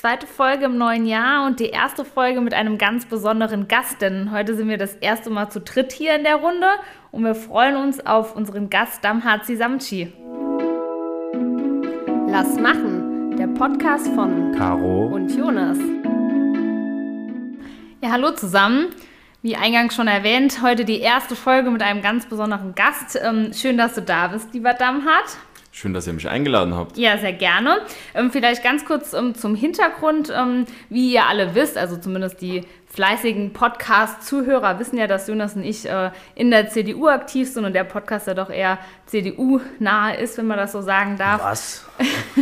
[0.00, 4.32] Zweite Folge im neuen Jahr und die erste Folge mit einem ganz besonderen Gast, denn
[4.32, 6.68] heute sind wir das erste Mal zu dritt hier in der Runde
[7.10, 10.10] und wir freuen uns auf unseren Gast Damhazi Samchi.
[12.28, 15.76] Lass machen, der Podcast von Caro und Jonas.
[18.02, 18.86] Ja, hallo zusammen.
[19.42, 23.20] Wie eingangs schon erwähnt, heute die erste Folge mit einem ganz besonderen Gast.
[23.22, 25.36] Ähm, schön, dass du da bist, lieber Damhat.
[25.72, 26.98] Schön, dass ihr mich eingeladen habt.
[26.98, 27.78] Ja, sehr gerne.
[28.14, 30.32] Ähm, vielleicht ganz kurz ähm, zum Hintergrund.
[30.36, 35.62] Ähm, wie ihr alle wisst, also zumindest die fleißigen Podcast-Zuhörer wissen ja, dass Jonas und
[35.62, 40.38] ich äh, in der CDU aktiv sind und der Podcast ja doch eher CDU-nahe ist,
[40.38, 41.40] wenn man das so sagen darf.
[41.44, 41.86] Was?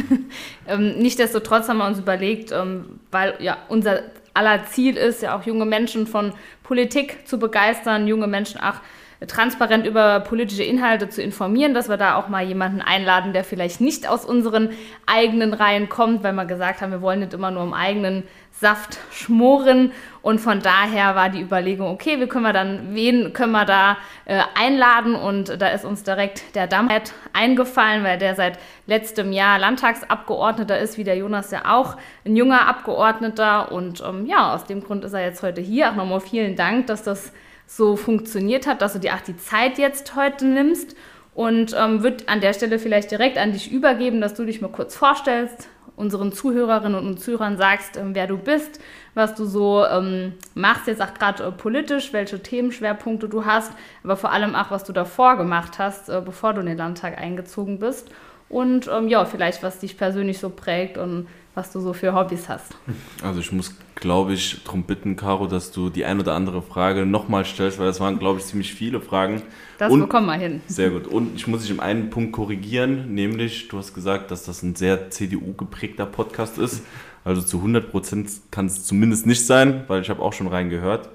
[0.66, 5.42] ähm, Nichtsdestotrotz haben wir uns überlegt, ähm, weil ja unser aller Ziel ist, ja auch
[5.42, 8.80] junge Menschen von Politik zu begeistern, junge Menschen auch
[9.26, 13.80] transparent über politische Inhalte zu informieren, dass wir da auch mal jemanden einladen, der vielleicht
[13.80, 14.70] nicht aus unseren
[15.06, 18.22] eigenen Reihen kommt, weil wir gesagt haben, wir wollen nicht immer nur im eigenen
[18.52, 19.92] Saft schmoren.
[20.22, 23.96] Und von daher war die Überlegung, okay, wie können wir dann, wen können wir da
[24.24, 25.14] äh, einladen?
[25.14, 30.96] Und da ist uns direkt der Dammet eingefallen, weil der seit letztem Jahr Landtagsabgeordneter ist,
[30.96, 33.72] wie der Jonas ja auch, ein junger Abgeordneter.
[33.72, 35.90] Und ähm, ja, aus dem Grund ist er jetzt heute hier.
[35.90, 37.32] Auch nochmal vielen Dank, dass das
[37.68, 40.96] so funktioniert hat, dass du dir auch die Zeit jetzt heute nimmst
[41.34, 44.72] und ähm, würde an der Stelle vielleicht direkt an dich übergeben, dass du dich mal
[44.72, 48.80] kurz vorstellst, unseren Zuhörerinnen und Zuhörern sagst, ähm, wer du bist,
[49.14, 54.16] was du so ähm, machst, jetzt auch gerade äh, politisch, welche Themenschwerpunkte du hast, aber
[54.16, 57.78] vor allem auch, was du davor gemacht hast, äh, bevor du in den Landtag eingezogen
[57.78, 58.10] bist.
[58.48, 61.28] Und ähm, ja, vielleicht was dich persönlich so prägt und
[61.58, 62.76] was du so für Hobbys hast.
[63.20, 67.04] Also ich muss, glaube ich, darum bitten, Caro, dass du die ein oder andere Frage
[67.04, 69.42] nochmal stellst, weil das waren, glaube ich, ziemlich viele Fragen.
[69.76, 70.60] Das Und, bekommen wir hin.
[70.68, 71.08] Sehr gut.
[71.08, 74.76] Und ich muss dich im einen Punkt korrigieren, nämlich du hast gesagt, dass das ein
[74.76, 76.84] sehr CDU-geprägter Podcast ist.
[77.24, 81.08] Also zu 100 Prozent kann es zumindest nicht sein, weil ich habe auch schon reingehört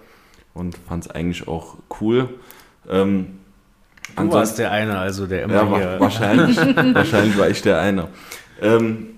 [0.53, 2.27] und fand es eigentlich auch cool.
[2.89, 3.39] Ähm,
[4.17, 5.99] du warst der eine, also der immer ja, hier...
[5.99, 6.57] Wahrscheinlich,
[6.93, 8.09] wahrscheinlich war ich der eine.
[8.61, 9.13] Ähm,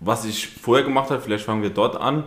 [0.00, 2.24] was ich vorher gemacht habe, vielleicht fangen wir dort an.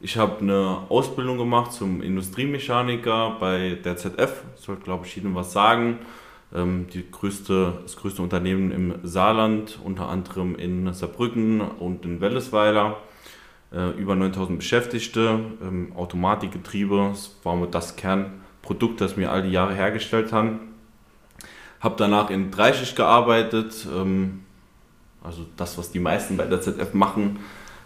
[0.00, 4.42] Ich habe eine Ausbildung gemacht zum Industriemechaniker bei der ZF.
[4.56, 5.98] Sollte, glaube ich, jedem was sagen.
[6.54, 12.98] Ähm, die größte, das größte Unternehmen im Saarland, unter anderem in Saarbrücken und in Wellesweiler.
[13.72, 17.08] Äh, über 9000 Beschäftigte, ähm, Automatikgetriebe.
[17.10, 20.74] Das war das Kernprodukt, das wir all die Jahre hergestellt haben.
[21.80, 24.45] Habe danach in Dreischicht gearbeitet, ähm,
[25.26, 27.38] also das, was die meisten bei der ZF machen.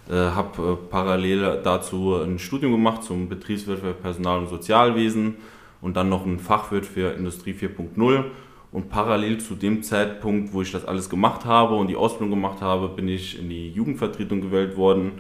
[0.09, 5.37] Äh, habe äh, parallel dazu ein Studium gemacht zum Betriebswirt für Personal- und Sozialwesen
[5.81, 8.25] und dann noch ein Fachwirt für Industrie 4.0.
[8.73, 12.61] Und parallel zu dem Zeitpunkt, wo ich das alles gemacht habe und die Ausbildung gemacht
[12.61, 15.12] habe, bin ich in die Jugendvertretung gewählt worden.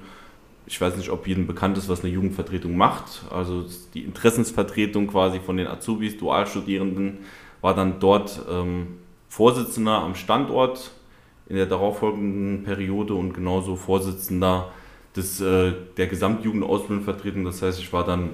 [0.66, 3.24] Ich weiß nicht, ob jedem bekannt ist, was eine Jugendvertretung macht.
[3.30, 3.64] Also
[3.94, 7.18] die Interessensvertretung quasi von den Azubis, Dualstudierenden,
[7.60, 8.98] war dann dort ähm,
[9.28, 10.92] Vorsitzender am Standort
[11.50, 14.70] in der darauffolgenden Periode und genauso Vorsitzender
[15.16, 17.44] des, äh, der Gesamtjugendausbildungsvertretung.
[17.44, 18.30] Das heißt, ich war dann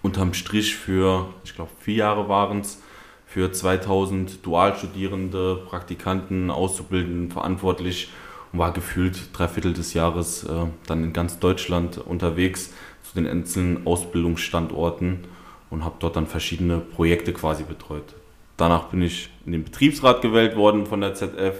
[0.00, 2.82] unterm Strich für, ich glaube, vier Jahre waren es,
[3.26, 8.10] für 2000 Dualstudierende, Praktikanten, Auszubildenden verantwortlich
[8.52, 12.72] und war gefühlt drei Viertel des Jahres äh, dann in ganz Deutschland unterwegs
[13.02, 15.24] zu den einzelnen Ausbildungsstandorten
[15.68, 18.14] und habe dort dann verschiedene Projekte quasi betreut.
[18.56, 21.54] Danach bin ich in den Betriebsrat gewählt worden von der ZF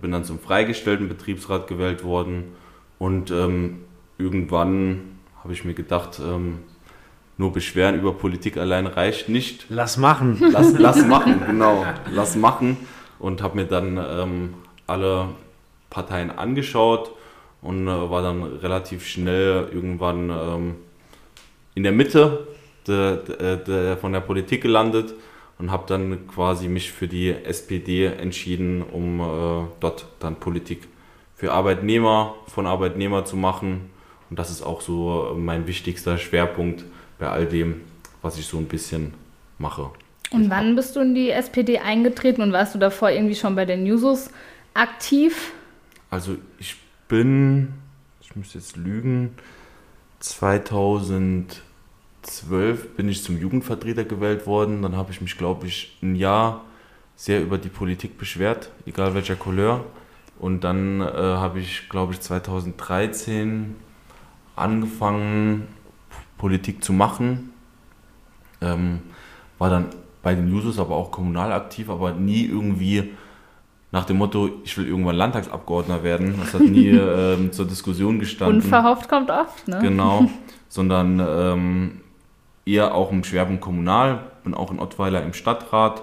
[0.00, 2.44] bin dann zum freigestellten Betriebsrat gewählt worden
[2.98, 3.80] und ähm,
[4.18, 6.60] irgendwann habe ich mir gedacht, ähm,
[7.36, 9.66] nur beschweren über Politik allein reicht nicht.
[9.68, 10.38] Lass machen.
[10.52, 11.84] Lass, lass machen, genau.
[12.12, 12.76] Lass machen.
[13.18, 14.54] Und habe mir dann ähm,
[14.86, 15.28] alle
[15.90, 17.12] Parteien angeschaut
[17.60, 20.74] und äh, war dann relativ schnell irgendwann ähm,
[21.74, 22.46] in der Mitte
[22.86, 25.14] de, de, de, von der Politik gelandet
[25.62, 30.88] und habe dann quasi mich für die SPD entschieden, um äh, dort dann Politik
[31.36, 33.88] für Arbeitnehmer, von Arbeitnehmer zu machen.
[34.28, 36.84] Und das ist auch so mein wichtigster Schwerpunkt
[37.20, 37.82] bei all dem,
[38.22, 39.14] was ich so ein bisschen
[39.58, 39.88] mache.
[40.32, 43.64] Und wann bist du in die SPD eingetreten und warst du davor irgendwie schon bei
[43.64, 44.30] den Newsos
[44.74, 45.52] aktiv?
[46.10, 46.74] Also ich
[47.06, 47.72] bin,
[48.20, 49.36] ich muss jetzt lügen,
[50.18, 51.62] 2000
[52.22, 54.82] zwölf bin ich zum Jugendvertreter gewählt worden.
[54.82, 56.64] Dann habe ich mich, glaube ich, ein Jahr
[57.16, 59.84] sehr über die Politik beschwert, egal welcher Couleur.
[60.38, 63.76] Und dann äh, habe ich, glaube ich, 2013
[64.56, 65.68] angefangen,
[66.38, 67.50] Politik zu machen.
[68.60, 69.00] Ähm,
[69.58, 69.86] war dann
[70.22, 73.12] bei den Jusos aber auch kommunal aktiv, aber nie irgendwie
[73.92, 76.34] nach dem Motto, ich will irgendwann Landtagsabgeordneter werden.
[76.40, 78.56] Das hat nie ähm, zur Diskussion gestanden.
[78.56, 79.78] Unverhofft kommt oft, ne?
[79.82, 80.28] Genau,
[80.68, 82.00] sondern ähm,
[82.64, 86.02] eher auch im Schwerpunkt kommunal, bin auch in Ottweiler im Stadtrat.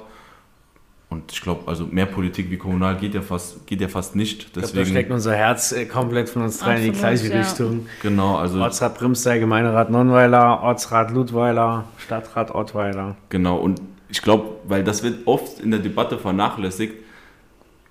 [1.09, 4.55] Und ich glaube, also mehr Politik wie kommunal geht ja fast, geht ja fast nicht.
[4.55, 7.29] Deswegen, ich glaub, da steckt unser Herz äh, komplett von uns rein in die gleiche
[7.29, 7.39] ja.
[7.39, 7.87] Richtung.
[8.03, 8.61] Genau, also.
[8.61, 13.15] Ortsrat Brimstey, Gemeinderat Nonnweiler, Ortsrat Ludweiler, Stadtrat Ottweiler.
[13.29, 16.93] Genau, und ich glaube, weil das wird oft in der Debatte vernachlässigt,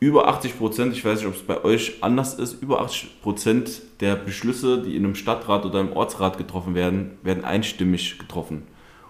[0.00, 3.82] über 80 Prozent, ich weiß nicht, ob es bei euch anders ist, über 80 Prozent
[4.00, 8.62] der Beschlüsse, die in einem Stadtrat oder im Ortsrat getroffen werden, werden einstimmig getroffen.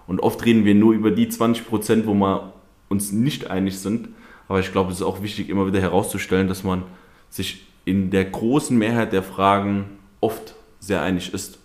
[0.07, 2.53] Und oft reden wir nur über die 20 Prozent, wo wir
[2.89, 4.09] uns nicht einig sind.
[4.47, 6.83] Aber ich glaube, es ist auch wichtig, immer wieder herauszustellen, dass man
[7.29, 9.85] sich in der großen Mehrheit der Fragen
[10.21, 11.58] oft sehr einig ist.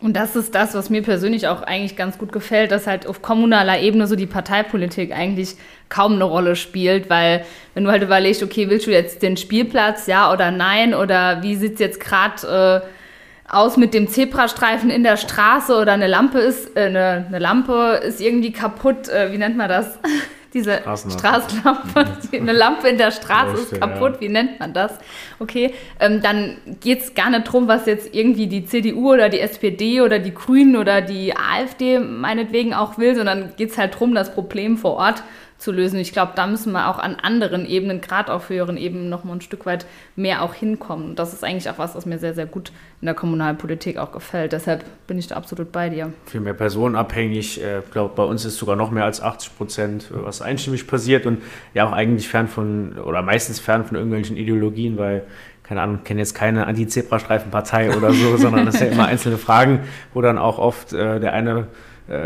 [0.00, 3.20] Und das ist das, was mir persönlich auch eigentlich ganz gut gefällt, dass halt auf
[3.20, 5.56] kommunaler Ebene so die Parteipolitik eigentlich
[5.88, 10.06] kaum eine Rolle spielt, weil wenn du halt überlegst, okay, willst du jetzt den Spielplatz,
[10.06, 15.02] ja oder nein, oder wie sieht es jetzt gerade äh, aus mit dem Zebrastreifen in
[15.02, 19.38] der Straße oder eine Lampe ist, äh, eine, eine Lampe ist irgendwie kaputt, äh, wie
[19.38, 19.98] nennt man das?
[20.54, 24.20] diese Straßenlampe, eine Lampe in der Straße ist kaputt, ja.
[24.20, 24.92] wie nennt man das?
[25.38, 29.40] Okay, ähm, dann geht es gar nicht darum, was jetzt irgendwie die CDU oder die
[29.40, 34.14] SPD oder die Grünen oder die AfD meinetwegen auch will, sondern geht es halt darum,
[34.14, 35.22] das Problem vor Ort
[35.58, 35.98] zu lösen.
[35.98, 39.34] Ich glaube, da müssen wir auch an anderen Ebenen, gerade auf höheren Ebenen, noch mal
[39.34, 41.16] ein Stück weit mehr auch hinkommen.
[41.16, 42.70] Das ist eigentlich auch was, was mir sehr, sehr gut
[43.00, 44.52] in der Kommunalpolitik auch gefällt.
[44.52, 46.12] Deshalb bin ich da absolut bei dir.
[46.26, 47.58] Viel mehr personenabhängig.
[47.58, 51.26] Ich äh, glaube, bei uns ist sogar noch mehr als 80 Prozent, was einstimmig passiert
[51.26, 51.42] und
[51.74, 55.24] ja auch eigentlich fern von oder meistens fern von irgendwelchen Ideologien, weil
[55.64, 59.80] keine Ahnung, kenne jetzt keine Anti-Zebrastreifen-Partei oder so, sondern das sind ja immer einzelne Fragen,
[60.14, 61.64] wo dann auch oft äh, der eine äh,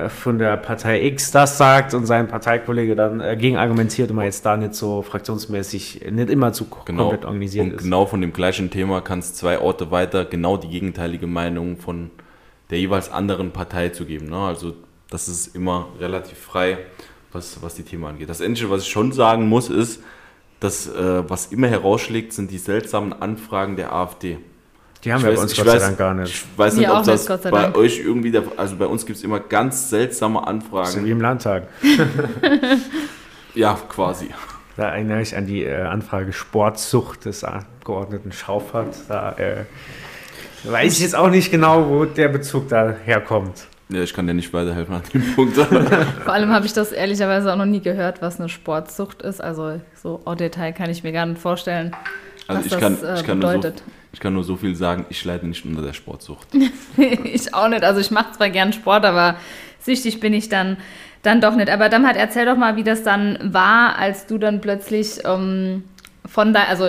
[0.08, 4.26] von der Partei X das sagt und sein Parteikollege dann äh, gegen argumentiert und man
[4.26, 7.08] jetzt da nicht so fraktionsmäßig nicht immer zu genau.
[7.08, 7.82] komplett organisiert und ist.
[7.82, 12.10] Genau von dem gleichen Thema kann es zwei Orte weiter genau die gegenteilige Meinung von
[12.70, 14.30] der jeweils anderen Partei zu geben.
[14.30, 14.36] Ne?
[14.38, 14.74] Also
[15.10, 16.78] das ist immer relativ frei,
[17.32, 18.30] was, was die Themen angeht.
[18.30, 20.00] Das Einzige, was ich schon sagen muss, ist,
[20.60, 24.38] dass äh, was immer herausschlägt, sind die seltsamen Anfragen der AfD.
[25.04, 26.32] Die haben ich wir weiß, bei uns Gott sei Dank gar nicht.
[26.32, 27.76] Ich weiß nicht, ob das bei Dank.
[27.76, 30.90] euch irgendwie, der, also bei uns gibt es immer ganz seltsame Anfragen.
[30.90, 31.64] So wie im Landtag.
[33.54, 34.28] ja, quasi.
[34.76, 38.94] Da erinnere ich an die äh, Anfrage Sportsucht des Abgeordneten Schaufert.
[39.08, 39.64] Da äh,
[40.64, 43.66] weiß ich jetzt auch nicht genau, wo der Bezug da herkommt.
[43.88, 45.56] Ja, ich kann dir nicht weiterhelfen an dem Punkt.
[46.24, 49.42] Vor allem habe ich das ehrlicherweise auch noch nie gehört, was eine Sportsucht ist.
[49.42, 51.94] Also so au Detail kann ich mir gar nicht vorstellen,
[52.46, 53.80] also was ich das kann, ich kann bedeutet.
[53.80, 56.48] So, ich kann nur so viel sagen, ich leide nicht unter der Sportsucht.
[57.24, 57.82] ich auch nicht.
[57.82, 59.36] Also ich mache zwar gern Sport, aber
[59.80, 60.76] süchtig bin ich dann,
[61.22, 61.70] dann doch nicht.
[61.70, 65.84] Aber dann hat erzähl doch mal, wie das dann war, als du dann plötzlich ähm,
[66.26, 66.86] von da, also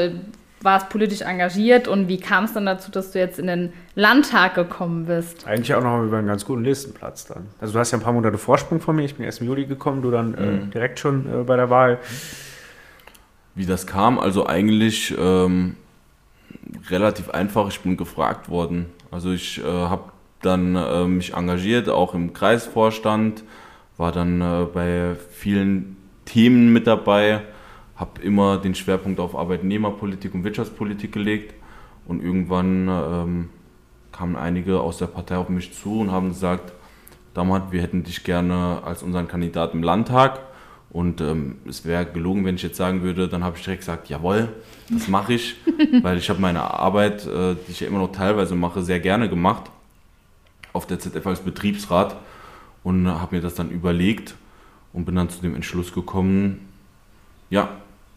[0.64, 4.56] warst politisch engagiert und wie kam es dann dazu, dass du jetzt in den Landtag
[4.56, 5.46] gekommen bist?
[5.46, 7.48] Eigentlich auch noch über einen ganz guten Listenplatz dann.
[7.60, 9.66] Also du hast ja ein paar Monate Vorsprung von mir, ich bin erst im Juli
[9.66, 10.64] gekommen, du dann äh, mhm.
[10.70, 12.00] äh, direkt schon äh, bei der Wahl.
[13.56, 15.75] Wie das kam, also eigentlich ähm,
[16.89, 17.67] relativ einfach.
[17.69, 18.88] Ich bin gefragt worden.
[19.11, 20.11] Also ich äh, habe
[20.41, 23.44] dann äh, mich engagiert, auch im Kreisvorstand,
[23.97, 27.41] war dann äh, bei vielen Themen mit dabei,
[27.95, 31.53] habe immer den Schwerpunkt auf Arbeitnehmerpolitik und Wirtschaftspolitik gelegt
[32.05, 33.50] und irgendwann ähm,
[34.11, 36.74] kamen einige aus der Partei auf mich zu und haben gesagt,
[37.33, 40.39] damals wir hätten dich gerne als unseren Kandidaten im Landtag.
[40.93, 44.09] Und ähm, es wäre gelogen, wenn ich jetzt sagen würde, dann habe ich direkt gesagt,
[44.09, 44.50] jawohl,
[44.91, 45.55] das mache ich,
[46.03, 49.27] weil ich habe meine Arbeit, äh, die ich ja immer noch teilweise mache, sehr gerne
[49.27, 49.71] gemacht
[50.71, 52.15] auf der ZF als Betriebsrat
[52.83, 54.35] und habe mir das dann überlegt
[54.93, 56.59] und bin dann zu dem Entschluss gekommen,
[57.50, 57.69] ja,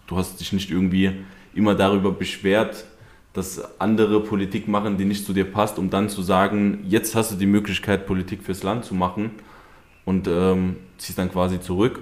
[0.06, 1.12] du hast dich nicht irgendwie
[1.54, 2.84] immer darüber beschwert,
[3.32, 7.32] dass andere Politik machen, die nicht zu dir passt, um dann zu sagen, jetzt hast
[7.32, 9.30] du die Möglichkeit, Politik fürs Land zu machen
[10.04, 12.00] und ähm, ziehst dann quasi zurück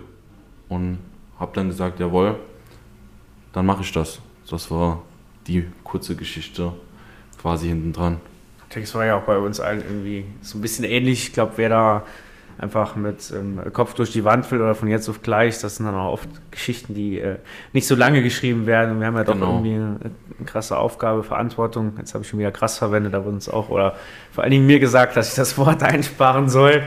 [0.74, 0.98] und
[1.38, 2.36] habe dann gesagt, jawohl,
[3.52, 4.20] dann mache ich das.
[4.50, 5.02] Das war
[5.46, 6.72] die kurze Geschichte
[7.40, 8.20] quasi hinten dran.
[8.74, 11.28] Das war ja auch bei uns allen irgendwie so ein bisschen ähnlich.
[11.28, 12.02] Ich glaube, wer da
[12.58, 15.86] einfach mit ähm, Kopf durch die Wand will oder von jetzt auf gleich, das sind
[15.86, 17.36] dann auch oft Geschichten, die äh,
[17.72, 18.92] nicht so lange geschrieben werden.
[18.92, 19.52] Und wir haben ja doch genau.
[19.52, 19.98] irgendwie eine,
[20.38, 21.92] eine, krasse Aufgabe, Verantwortung.
[21.98, 23.96] Jetzt habe ich schon wieder krass verwendet, da wurde uns auch, oder
[24.32, 26.82] vor allen Dingen mir gesagt, dass ich das Wort einsparen soll.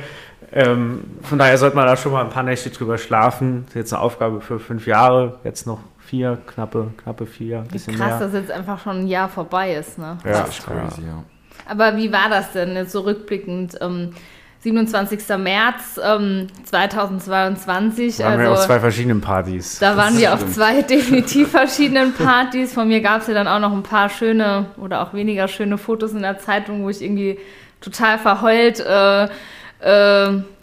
[0.52, 3.64] Ähm, von daher sollte man da schon mal ein paar Nächte drüber schlafen.
[3.66, 7.66] Das ist jetzt eine Aufgabe für fünf Jahre, jetzt noch vier, knappe, knappe vier.
[7.72, 8.20] Bisschen Krass, mehr.
[8.20, 10.18] dass jetzt einfach schon ein Jahr vorbei ist, ne?
[10.24, 11.24] Ja, das ist crazy, ja.
[11.68, 13.78] Aber wie war das denn jetzt so rückblickend?
[13.82, 14.14] Ähm,
[14.60, 15.38] 27.
[15.38, 18.18] März ähm, 2022.
[18.18, 19.80] Da waren wir also, auf zwei verschiedenen Partys.
[19.80, 20.56] Da waren wir auf stimmt.
[20.56, 22.74] zwei definitiv verschiedenen Partys.
[22.74, 25.78] Von mir gab es ja dann auch noch ein paar schöne oder auch weniger schöne
[25.78, 27.38] Fotos in der Zeitung, wo ich irgendwie
[27.82, 29.28] total verheult, äh,
[29.80, 29.90] äh,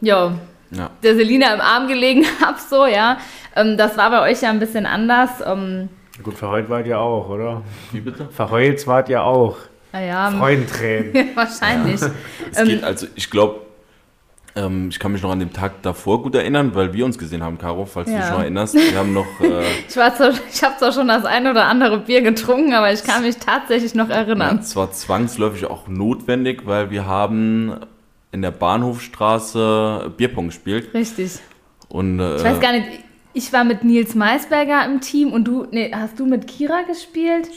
[0.00, 0.32] ja,
[0.70, 0.90] Ja.
[1.02, 3.18] der Selina im Arm gelegen habe, so, ja.
[3.56, 5.30] Ähm, das war bei euch ja ein bisschen anders.
[5.46, 5.88] Ähm,
[6.22, 7.62] Gut, verheult wart ihr auch, oder?
[7.92, 8.28] Wie bitte?
[8.30, 9.56] Verheult wart ihr auch.
[9.92, 11.30] naja, Freudentränen.
[11.34, 12.00] wahrscheinlich.
[12.02, 13.60] Es Ähm, geht, also ich glaube,
[14.56, 17.42] ähm, ich kann mich noch an den Tag davor gut erinnern, weil wir uns gesehen
[17.42, 18.20] haben, Caro, falls du Ja.
[18.20, 18.74] dich noch erinnerst.
[18.74, 21.98] Wir haben noch, äh, Ich, war zwar, ich habe zwar schon das ein oder andere
[21.98, 24.58] Bier getrunken, aber ich kann mich tatsächlich noch ja, erinnern.
[24.60, 27.74] es war zwangsläufig auch notwendig, weil wir haben
[28.34, 30.92] in der Bahnhofstraße Bierpong gespielt.
[30.92, 31.38] Richtig.
[31.88, 32.86] Und, äh, Ich weiß gar nicht,
[33.32, 37.48] ich war mit Nils Maisberger im Team und du, nee, hast du mit Kira gespielt?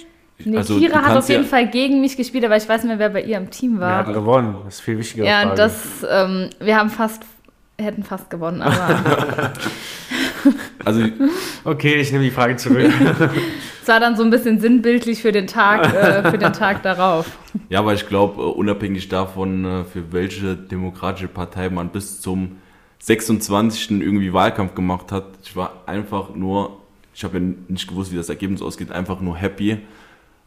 [0.45, 2.89] Nee, also, Kira hat auf jeden ja- Fall gegen mich gespielt, aber ich weiß nicht
[2.91, 4.13] mehr, wer bei ihr im Team Wir hatten war.
[4.13, 4.55] gewonnen.
[4.65, 5.25] Das ist viel wichtiger.
[5.25, 5.55] Ja, Frage.
[5.55, 7.23] das, ähm, wir haben fast,
[7.79, 9.53] hätten fast gewonnen, aber
[10.87, 11.03] also
[11.63, 12.91] Okay, ich nehme die Frage zurück.
[13.81, 17.37] es war dann so ein bisschen sinnbildlich für den Tag, äh, für den Tag darauf.
[17.69, 22.57] Ja, aber ich glaube, unabhängig davon, äh, für welche demokratische Partei man bis zum
[22.99, 23.91] 26.
[24.01, 26.81] irgendwie Wahlkampf gemacht hat, ich war einfach nur,
[27.13, 29.79] ich habe ja nicht gewusst, wie das Ergebnis ausgeht, einfach nur happy,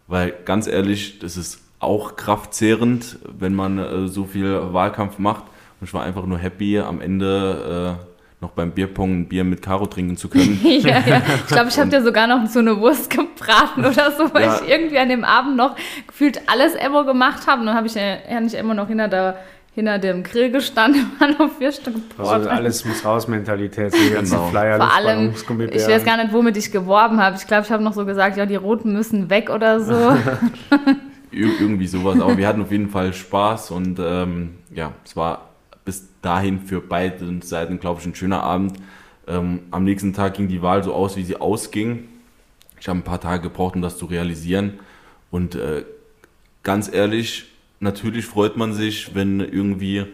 [0.07, 5.45] weil ganz ehrlich, das ist auch kraftzehrend, wenn man äh, so viel Wahlkampf macht.
[5.81, 8.10] Und ich war einfach nur happy, am Ende äh,
[8.41, 10.59] noch beim Bierpong ein Bier mit Caro trinken zu können.
[10.65, 11.23] ja, ja.
[11.47, 14.61] Ich glaube, ich habe dir sogar noch so eine Wurst gebraten oder so, weil Ja.
[14.63, 17.61] ich irgendwie an dem Abend noch gefühlt alles Emo gemacht habe.
[17.61, 19.37] Und dann habe ich ja, ja nicht immer noch hinter, der,
[19.75, 22.27] hinter dem Grill gestanden und noch vier Stück Brot.
[22.29, 24.49] Also alles muss raus Mentalität, die ganzen Genau.
[24.49, 25.35] Flyer, Vor allem,
[25.73, 27.37] ich weiß gar nicht, womit ich geworben habe.
[27.37, 30.17] Ich glaube, ich habe noch so gesagt, ja, die Roten müssen weg oder so.
[31.31, 32.19] Ir irgendwie sowas.
[32.21, 35.50] Aber wir hatten auf jeden Fall Spaß und ähm, ja, es war
[35.91, 38.75] bis dahin für beide Seiten, glaube ich, ein schöner Abend.
[39.27, 42.07] Ähm, am nächsten Tag ging die Wahl so aus, wie sie ausging.
[42.79, 44.79] Ich habe ein paar Tage gebraucht, um das zu realisieren.
[45.33, 45.85] Und äh,
[46.63, 47.47] ganz ehrlich,
[47.81, 50.07] natürlich freut man sich, wenn irgendwie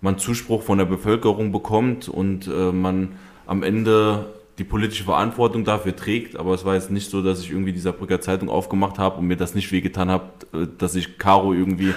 [0.00, 3.16] man Zuspruch von der Bevölkerung bekommt und äh, man
[3.46, 6.36] am Ende die politische Verantwortung dafür trägt.
[6.36, 9.26] Aber es war jetzt nicht so, dass ich irgendwie die Saarbrücker Zeitung aufgemacht habe und
[9.26, 11.94] mir das nicht wehgetan habe, äh, dass ich Caro irgendwie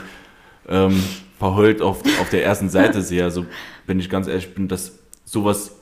[0.69, 1.03] ähm,
[1.37, 3.23] verheult auf, auf der ersten Seite sehe.
[3.23, 3.45] Also
[3.87, 5.75] wenn ich ganz ehrlich bin, dass sowas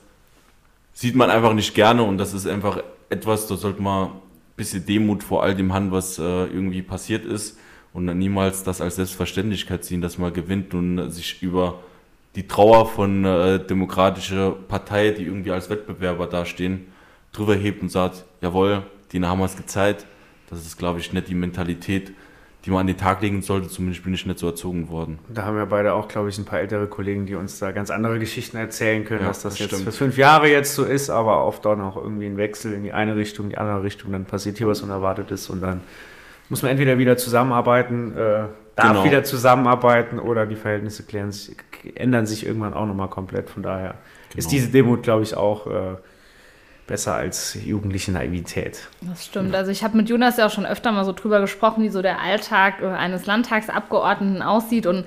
[0.92, 4.12] sieht man einfach nicht gerne und das ist einfach etwas, da sollte man ein
[4.56, 7.58] bisschen Demut vor all dem haben, was äh, irgendwie passiert ist
[7.92, 11.80] und dann niemals das als Selbstverständlichkeit ziehen, dass man gewinnt und sich über
[12.34, 16.86] die Trauer von äh, demokratische Partei, die irgendwie als Wettbewerber dastehen,
[17.32, 20.06] drüber hebt und sagt, jawohl, die haben es gezeigt.
[20.50, 22.12] Das ist, glaube ich, nicht die Mentalität,
[22.68, 23.66] die man an den Tag legen sollte.
[23.68, 25.18] Zumindest bin ich nicht so erzogen worden.
[25.32, 27.88] Da haben wir beide auch, glaube ich, ein paar ältere Kollegen, die uns da ganz
[27.90, 29.84] andere Geschichten erzählen können, Ja, dass das, das jetzt stimmt.
[29.84, 32.92] für fünf Jahre jetzt so ist, aber oft dann auch irgendwie ein Wechsel in die
[32.92, 35.80] eine Richtung, die andere Richtung, dann passiert hier was Unerwartetes und dann
[36.50, 38.18] muss man entweder wieder zusammenarbeiten, äh,
[38.76, 39.04] darf Genau.
[39.04, 41.56] wieder zusammenarbeiten oder die Verhältnisse klären sich,
[41.94, 43.48] ändern sich irgendwann auch nochmal komplett.
[43.48, 43.94] Von daher
[44.36, 44.60] ist Genau.
[44.60, 45.96] diese Demut, glaube ich, auch äh,
[46.88, 48.88] besser als jugendliche Naivität.
[49.02, 49.54] Das stimmt.
[49.54, 52.02] Also ich habe mit Jonas ja auch schon öfter mal so drüber gesprochen, wie so
[52.02, 55.06] der Alltag äh, eines Landtagsabgeordneten aussieht und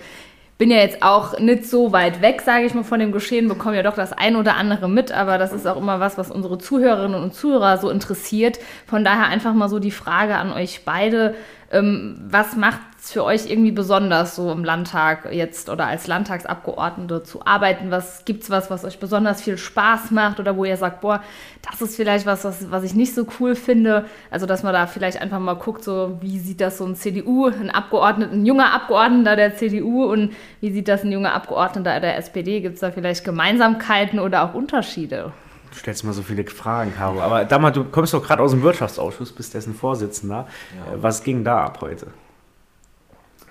[0.57, 3.77] bin ja jetzt auch nicht so weit weg, sage ich mal, von dem Geschehen, bekomme
[3.77, 6.59] ja doch das ein oder andere mit, aber das ist auch immer was, was unsere
[6.59, 8.59] Zuhörerinnen und Zuhörer so interessiert.
[8.85, 11.33] Von daher einfach mal so die Frage an euch beide,
[11.73, 17.45] was macht es für euch irgendwie besonders, so im Landtag jetzt oder als Landtagsabgeordnete zu
[17.45, 17.91] arbeiten?
[17.91, 21.23] Was gibt's was, was euch besonders viel Spaß macht oder wo ihr sagt, boah,
[21.69, 24.05] das ist vielleicht was, was, was ich nicht so cool finde?
[24.31, 27.47] Also, dass man da vielleicht einfach mal guckt, so wie sieht das so ein CDU,
[27.47, 32.17] ein Abgeordneter, ein junger Abgeordneter der CDU und wie sieht das ein junger Abgeordneter der
[32.17, 32.59] SPD?
[32.59, 35.31] Gibt es da vielleicht Gemeinsamkeiten oder auch Unterschiede?
[35.71, 37.21] Du stellst mal so viele Fragen, Caro.
[37.21, 40.47] Aber Damals, du kommst doch gerade aus dem Wirtschaftsausschuss, bist dessen Vorsitzender.
[40.73, 42.07] Äh, Was ging da ab heute?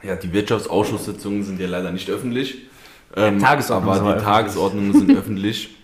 [0.03, 2.67] Ja, die Wirtschaftsausschusssitzungen sind ja leider nicht öffentlich.
[3.17, 4.35] Ähm, Tagesordnungen sind aber aber die öffentlich.
[4.35, 5.77] Tagesordnungen sind öffentlich.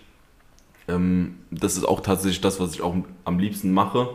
[0.87, 4.09] Ähm, das ist auch tatsächlich das, was ich auch am liebsten mache.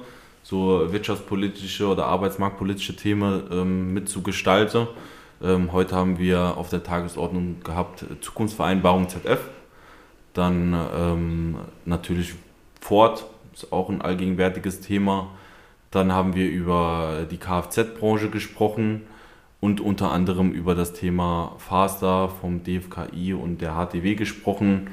[0.44, 4.88] So wirtschaftspolitische oder arbeitsmarktpolitische Themen ähm, mitzugestalten.
[5.42, 9.40] Ähm, heute haben wir auf der Tagesordnung gehabt äh, Zukunftsvereinbarung ZF.
[10.34, 12.34] Dann ähm, natürlich
[12.80, 15.30] Ford, ist auch ein allgegenwärtiges Thema.
[15.90, 19.02] Dann haben wir über die Kfz-Branche gesprochen
[19.60, 24.90] und unter anderem über das Thema FASTA vom DFKI und der HTW gesprochen,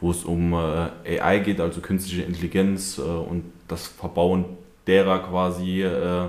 [0.00, 4.44] wo es um äh, AI geht, also künstliche Intelligenz äh, und das Verbauen
[4.86, 6.28] derer quasi äh,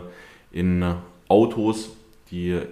[0.51, 0.95] in
[1.27, 1.89] Autos,
[2.31, 2.67] die, also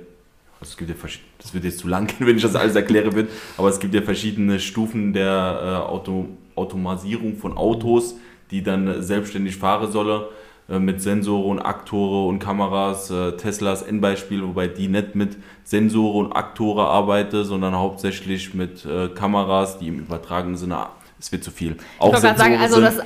[0.62, 3.14] es gibt ja verschiedene, das wird jetzt zu lang gehen, wenn ich das alles erkläre
[3.14, 8.16] wird, aber es gibt ja verschiedene Stufen der äh, Auto, Automatisierung von Autos,
[8.52, 10.24] die dann selbstständig fahren sollen
[10.70, 13.10] äh, mit Sensoren und Aktore und Kameras.
[13.10, 19.10] Äh, Teslas Endbeispiel, wobei die nicht mit Sensoren und Aktore arbeiten, sondern hauptsächlich mit äh,
[19.10, 20.88] Kameras, die im übertragenen Sinne,
[21.20, 21.78] es wird zu viel.
[22.00, 23.00] Auch ich wollte gerade sagen, also das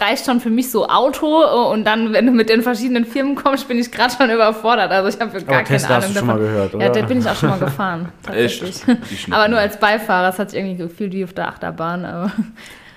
[0.00, 1.26] reicht schon für mich so Auto
[1.72, 4.90] und dann, wenn du mit den verschiedenen Firmen kommst, bin ich gerade schon überfordert.
[4.90, 6.42] Also ich habe gar Aber keine Tesla Ahnung hast du schon davon.
[6.42, 6.84] mal gehört, oder?
[6.86, 8.12] Ja, da bin ich auch schon mal gefahren.
[8.32, 8.60] Echt?
[8.60, 8.82] Tatsächlich.
[9.10, 12.04] Ich nicht Aber nur als Beifahrer, es hat sich irgendwie gefühlt wie auf der Achterbahn.
[12.04, 12.32] Aber,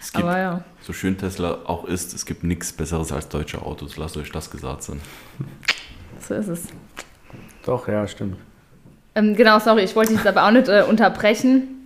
[0.01, 0.63] Es gibt, aber ja.
[0.81, 3.97] so schön Tesla auch ist, es gibt nichts Besseres als deutsche Autos.
[3.97, 4.99] Lasst euch das gesagt sein.
[6.19, 6.67] So ist es.
[7.65, 8.37] Doch, ja, stimmt.
[9.15, 11.82] Ähm, genau, sorry, ich wollte dich jetzt aber auch nicht äh, unterbrechen.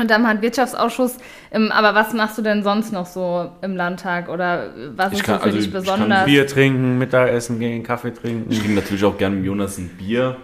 [0.00, 1.16] Und dann hat Wirtschaftsausschuss.
[1.50, 4.28] Ähm, aber was machst du denn sonst noch so im Landtag?
[4.28, 6.24] Oder äh, was Ich ist kann- so für also dich ich kann besonders?
[6.24, 8.50] Bier trinken, Mittagessen gehen, Kaffee trinken.
[8.50, 10.36] Ich trinke natürlich auch gerne mit Jonas ein Bier.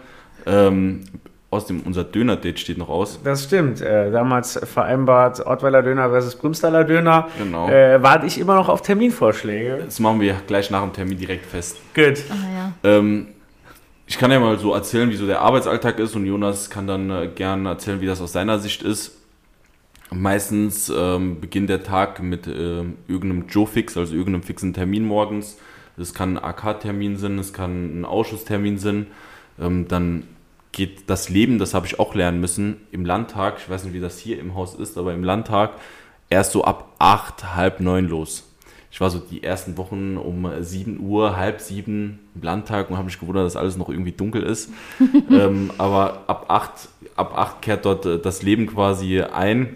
[0.47, 1.05] Ähm,
[1.51, 3.21] außerdem, unser Döner-Date steht noch aus.
[3.23, 3.81] Das stimmt.
[3.81, 7.29] Äh, damals vereinbart Ortweiler Döner versus Brümstaller Döner.
[7.39, 7.69] Genau.
[7.69, 9.83] Äh, warte ich immer noch auf Terminvorschläge.
[9.85, 11.77] Das machen wir gleich nach dem Termin direkt fest.
[11.95, 12.19] Gut.
[12.29, 12.35] Ah,
[12.85, 12.99] ja.
[12.99, 13.29] Ähm,
[14.07, 17.09] ich kann ja mal so erzählen, wie so der Arbeitsalltag ist und Jonas kann dann
[17.11, 19.13] äh, gerne erzählen, wie das aus seiner Sicht ist.
[20.11, 25.59] Meistens ähm, beginnt der Tag mit ähm, irgendeinem Joe-Fix, also irgendeinem fixen Termin morgens.
[25.97, 29.07] Das kann ein AK-Termin sein, es kann ein Ausschusstermin sein.
[29.59, 30.25] Ähm, dann
[30.73, 34.01] geht das Leben, das habe ich auch lernen müssen, im Landtag, ich weiß nicht, wie
[34.01, 35.75] das hier im Haus ist, aber im Landtag
[36.29, 38.51] erst so ab acht, halb neun los.
[38.91, 43.07] Ich war so die ersten Wochen um 7 Uhr, halb sieben im Landtag und habe
[43.07, 44.71] mich gewundert, dass alles noch irgendwie dunkel ist.
[45.31, 49.75] ähm, aber ab 8, ab acht kehrt dort äh, das Leben quasi ein.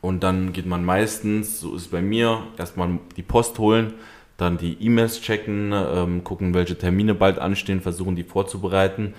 [0.00, 3.94] Und dann geht man meistens, so ist es bei mir, erstmal die Post holen,
[4.36, 9.14] dann die E-Mails checken, ähm, gucken, welche Termine bald anstehen, versuchen die vorzubereiten.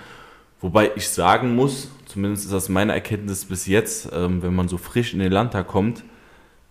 [0.59, 4.77] Wobei ich sagen muss, zumindest ist das meine Erkenntnis bis jetzt, ähm, wenn man so
[4.77, 6.03] frisch in den Landtag kommt,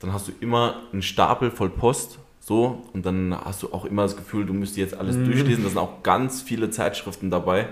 [0.01, 4.03] dann hast du immer einen Stapel voll Post, so, und dann hast du auch immer
[4.03, 5.63] das Gefühl, du müsst jetzt alles durchlesen.
[5.63, 7.69] Da sind auch ganz viele Zeitschriften dabei.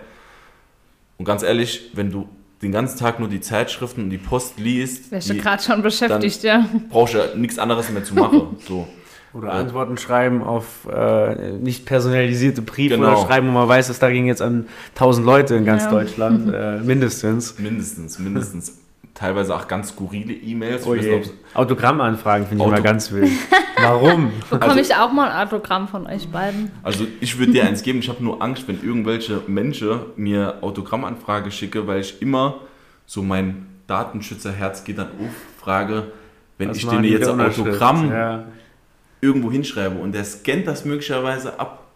[1.16, 2.28] Und ganz ehrlich, wenn du
[2.62, 6.42] den ganzen Tag nur die Zeitschriften und die Post liest, Wärst du gerade schon beschäftigt,
[6.42, 6.66] ja.
[6.90, 8.56] brauchst du ja nichts anderes mehr zu machen.
[8.66, 8.86] So.
[9.34, 9.52] Oder Ja.
[9.54, 13.12] Antworten schreiben auf äh, nicht personalisierte Briefe Genau.
[13.12, 15.90] oder schreiben, wo man weiß, dass da ging jetzt an 1000 Leute in ganz Ja.
[15.90, 17.58] Deutschland, äh, mindestens.
[17.58, 18.78] Mindestens, mindestens.
[19.18, 20.86] Teilweise auch ganz skurrile E-Mails.
[20.86, 21.04] Oh Ich
[21.52, 23.28] Autogrammanfragen finde ich Auto- immer ganz wild.
[23.76, 24.30] Warum?
[24.48, 26.70] Bekomme Also- ich auch mal ein Autogramm von euch beiden?
[26.84, 31.50] Also ich würde dir eins geben, ich habe nur Angst, wenn irgendwelche Menschen mir Autogrammanfrage
[31.50, 32.60] schicke, weil ich immer
[33.06, 36.12] so mein Datenschützerherz geht dann auf, frage,
[36.58, 37.40] wenn Was ich denen jetzt ein?
[37.40, 38.44] Autogramm Ja.
[39.20, 41.87] irgendwo hinschreibe und der scannt das möglicherweise ab.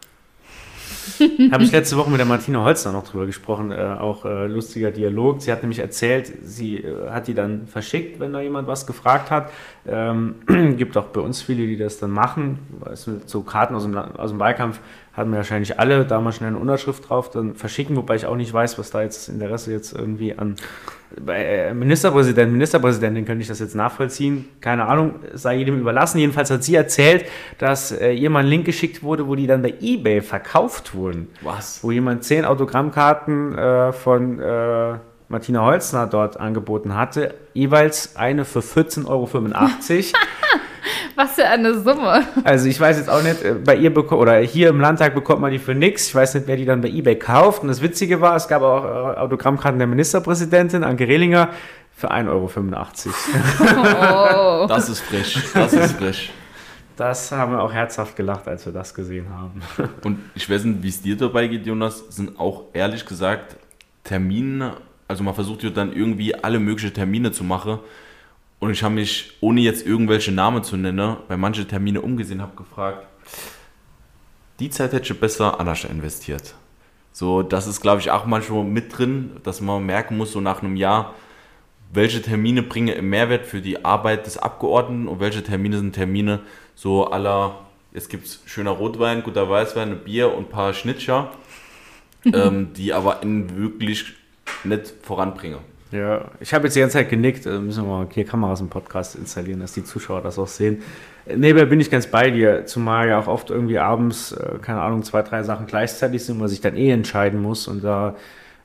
[1.52, 4.90] Habe ich letzte Woche mit der Martina Holzner noch drüber gesprochen, äh, auch äh, lustiger
[4.90, 5.42] Dialog.
[5.42, 9.30] Sie hat nämlich erzählt, sie äh, hat die dann verschickt, wenn da jemand was gefragt
[9.30, 9.50] hat.
[9.86, 10.36] Ähm,
[10.76, 12.58] gibt auch bei uns viele, die das dann machen.
[12.80, 14.80] Weißt du, so Karten aus dem, aus dem Wahlkampf
[15.12, 18.36] hatten wir wahrscheinlich alle, da mal schnell eine Unterschrift drauf, dann verschicken, wobei ich auch
[18.36, 20.56] nicht weiß, was da jetzt das Interesse jetzt irgendwie an
[21.20, 24.48] bei äh, Ministerpräsident, Ministerpräsidentin könnte ich das jetzt nachvollziehen.
[24.60, 26.18] Keine Ahnung, sei jedem überlassen.
[26.18, 27.26] Jedenfalls hat sie erzählt,
[27.58, 31.28] dass äh, ihr mal ein Link geschickt wurde, wo die dann bei eBay verkauft wurden
[31.42, 31.80] Was?
[31.82, 34.94] wo jemand zehn Autogrammkarten äh, von äh,
[35.28, 39.28] Martina Holzner dort angeboten hatte, jeweils eine für 14,85 Euro.
[41.14, 42.24] Was für eine Summe.
[42.44, 45.52] also ich weiß jetzt auch nicht, äh, bei ihr oder hier im Landtag bekommt man
[45.52, 46.08] die für nix.
[46.08, 47.62] Ich weiß nicht, wer die dann bei eBay kauft.
[47.62, 51.50] Und das Witzige war, es gab auch äh, Autogrammkarten der Ministerpräsidentin, Anke Rehlinger,
[51.94, 54.64] für 1,85 Euro.
[54.64, 54.66] Oh.
[54.66, 56.30] Das ist frisch, das ist frisch.
[56.96, 59.62] Das haben wir auch herzhaft gelacht, als wir das gesehen haben.
[60.04, 63.56] Und ich weiß nicht, wie es dir dabei geht, Jonas, sind auch ehrlich gesagt
[64.04, 64.74] Termine,
[65.08, 67.78] also man versucht ja dann irgendwie alle möglichen Termine zu machen.
[68.62, 72.54] Und ich habe mich, ohne jetzt irgendwelche Namen zu nennen, bei manchen Termine umgesehen, habe
[72.54, 73.04] gefragt,
[74.60, 76.54] die Zeit hätte ich besser anders investiert.
[77.10, 80.62] So, das ist, glaube ich, auch manchmal mit drin, dass man merken muss, so nach
[80.62, 81.16] einem Jahr,
[81.92, 86.38] welche Termine bringen einen Mehrwert für die Arbeit des Abgeordneten und welche Termine sind Termine
[86.76, 87.58] so aller,
[87.92, 91.32] jetzt gibt es schöner Rotwein, guter Weißwein, ein Bier und ein paar Schnitzer,
[92.32, 94.14] ähm, die aber in wirklich
[94.62, 95.71] nicht voranbringen.
[95.92, 97.44] Ja, ich habe jetzt die ganze Zeit genickt.
[97.44, 100.82] Äh, müssen wir mal hier Kameras im Podcast installieren, dass die Zuschauer das auch sehen.
[101.26, 102.64] Äh, Nee, bin ich ganz bei dir.
[102.66, 106.40] Zumal ja auch oft irgendwie abends, äh, keine Ahnung, zwei, drei Sachen gleichzeitig sind, wo
[106.40, 107.68] man sich dann eh entscheiden muss.
[107.68, 108.16] Und da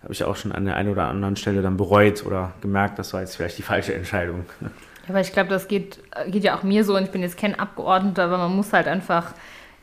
[0.03, 3.13] habe ich auch schon an der einen oder anderen Stelle dann bereut oder gemerkt, das
[3.13, 4.45] war jetzt vielleicht die falsche Entscheidung.
[4.61, 4.69] Ja,
[5.09, 7.59] aber ich glaube, das geht, geht ja auch mir so und ich bin jetzt kein
[7.59, 9.33] Abgeordneter, aber man muss halt einfach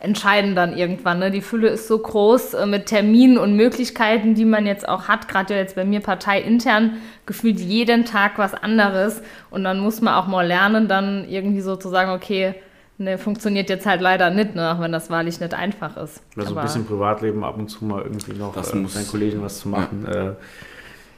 [0.01, 1.19] entscheiden dann irgendwann.
[1.19, 1.31] Ne?
[1.31, 5.29] Die Fülle ist so groß äh, mit Terminen und Möglichkeiten, die man jetzt auch hat,
[5.29, 9.23] gerade ja jetzt bei mir parteiintern, gefühlt jeden Tag was anderes.
[9.51, 12.55] Und dann muss man auch mal lernen, dann irgendwie so zu sagen, okay,
[12.99, 16.23] ne, funktioniert jetzt halt leider nicht, ne, auch wenn das wahrlich nicht einfach ist.
[16.37, 19.05] Also Aber ein bisschen Privatleben ab und zu mal irgendwie noch Das äh, muss- mit
[19.05, 20.07] seinen Kollegen was zu machen.
[20.07, 20.33] Äh,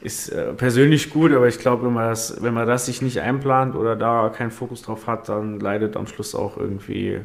[0.07, 3.21] ist äh, persönlich gut, aber ich glaube, wenn man das, wenn man das sich nicht
[3.21, 7.23] einplant oder da keinen Fokus drauf hat, dann leidet am Schluss auch irgendwie äh,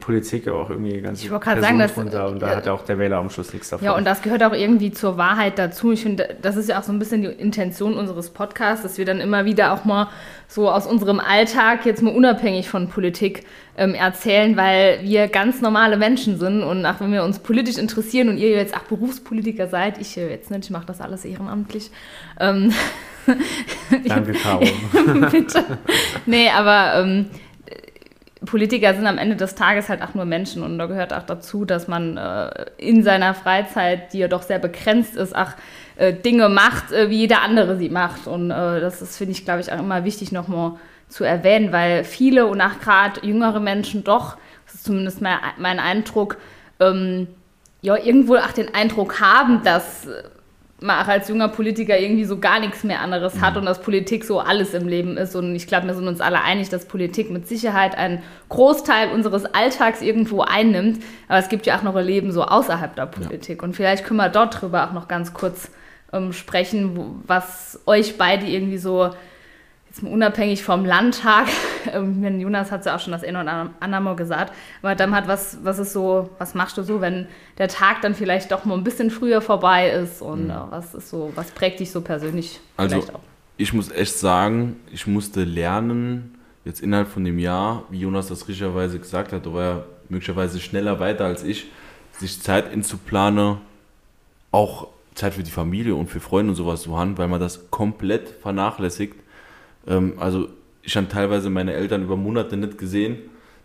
[0.00, 2.56] Politik, auch irgendwie sagen, dass- drunter und da ja.
[2.56, 3.84] hat ja auch der Wähler am Schluss nichts davon.
[3.84, 5.92] Ja, und das gehört auch irgendwie zur Wahrheit dazu.
[5.92, 9.04] Ich finde, das ist ja auch so ein bisschen die Intention unseres Podcasts, dass wir
[9.04, 10.08] dann immer wieder auch mal
[10.48, 13.44] so aus unserem Alltag jetzt mal unabhängig von Politik
[13.76, 18.28] ähm, erzählen, weil wir ganz normale Menschen sind und auch wenn wir uns politisch interessieren
[18.28, 21.90] und ihr jetzt auch Berufspolitiker seid, ich äh, jetzt nicht, ich mache das alles ehrenamtlich.
[22.38, 22.72] Ähm,
[24.06, 24.60] Danke, Caro.
[25.30, 25.64] Bitte.
[26.26, 27.26] Nee, aber ähm,
[28.44, 31.64] Politiker sind am Ende des Tages halt auch nur Menschen und da gehört auch dazu,
[31.64, 35.52] dass man äh, in seiner Freizeit, die ja doch sehr begrenzt ist, auch
[35.96, 38.26] äh, Dinge macht, äh, wie jeder andere sie macht.
[38.26, 40.72] Und äh, das ist, finde ich, glaube ich, auch immer wichtig nochmal
[41.12, 45.78] zu erwähnen, weil viele und auch gerade jüngere Menschen doch, das ist zumindest mein, mein
[45.78, 46.38] Eindruck,
[46.80, 47.28] ähm,
[47.82, 50.08] ja, irgendwo auch den Eindruck haben, dass
[50.80, 54.24] man auch als junger Politiker irgendwie so gar nichts mehr anderes hat und dass Politik
[54.24, 55.36] so alles im Leben ist.
[55.36, 59.44] Und ich glaube, wir sind uns alle einig, dass Politik mit Sicherheit einen Großteil unseres
[59.44, 61.02] Alltags irgendwo einnimmt.
[61.28, 63.62] Aber es gibt ja auch noch ein Leben so außerhalb der Politik.
[63.62, 65.70] Und vielleicht können wir dort drüber auch noch ganz kurz
[66.12, 69.10] ähm, sprechen, wo, was euch beide irgendwie so
[69.92, 71.48] jetzt unabhängig vom Landtag,
[71.92, 75.14] ähm, wenn Jonas hat ja auch schon das eine oder andere Mal gesagt, aber dann
[75.14, 77.26] hat was, was ist so, was machst du so, wenn
[77.58, 81.10] der Tag dann vielleicht doch mal ein bisschen früher vorbei ist und äh, was ist
[81.10, 83.20] so, was prägt dich so persönlich Also vielleicht auch?
[83.58, 88.48] ich muss echt sagen, ich musste lernen, jetzt innerhalb von dem Jahr, wie Jonas das
[88.48, 91.66] richtigerweise gesagt hat, da war er möglicherweise schneller weiter als ich,
[92.12, 93.58] sich Zeit einzuplanen,
[94.52, 97.70] auch Zeit für die Familie und für Freunde und sowas zu haben, weil man das
[97.70, 99.21] komplett vernachlässigt.
[99.86, 100.48] Ähm, also
[100.82, 103.18] ich habe teilweise meine Eltern über Monate nicht gesehen.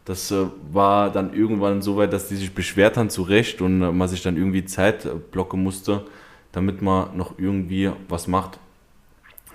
[0.05, 3.81] Das äh, war dann irgendwann so weit, dass die sich beschwert haben zu Recht und
[3.81, 6.05] äh, man sich dann irgendwie Zeit äh, blocken musste,
[6.51, 8.59] damit man noch irgendwie was macht.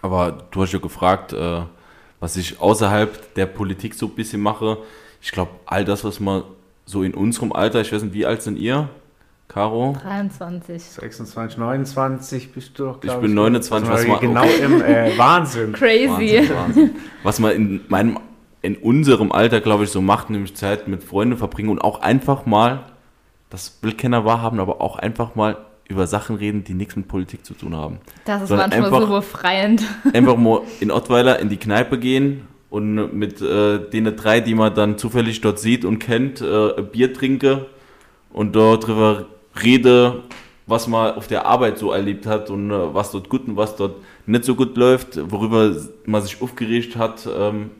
[0.03, 1.63] Aber du hast ja gefragt, äh,
[2.21, 4.79] was ich außerhalb der Politik so ein bisschen mache.
[5.21, 6.43] Ich glaube, all das, was man
[6.85, 8.89] so in unserem Alter, ich weiß nicht, wie alt sind ihr,
[9.53, 9.97] Caro?
[10.03, 10.83] 23.
[10.83, 15.73] 26, 29 bist du doch, Ich bin 29, Das was man- genau im äh, Wahnsinn.
[15.73, 16.09] Crazy.
[16.09, 16.91] Wahnsinn, Wahnsinn.
[17.23, 18.19] Was man in meinem,
[18.63, 22.47] in unserem Alter, glaube ich, so macht, nämlich Zeit mit Freunden verbringen und auch einfach
[22.47, 22.85] mal,
[23.51, 27.45] das will keiner wahrhaben, aber auch einfach mal über Sachen reden, die nichts mit Politik
[27.45, 27.99] zu tun haben.
[28.25, 29.83] Das ist Sondern manchmal so einfach- befreiend.
[30.15, 34.75] Einfach mal in Ottweiler in die Kneipe gehen und mit äh, den drei, die man
[34.75, 37.67] dann zufällig dort sieht und kennt, äh, ein Bier trinke
[38.33, 39.27] und dort drüber
[39.61, 40.23] rede,
[40.67, 43.77] was man auf der Arbeit so erlebt hat und äh, was dort gut und was
[43.77, 45.75] dort nicht so gut läuft, worüber
[46.07, 47.71] man sich aufgeregt hat ähm,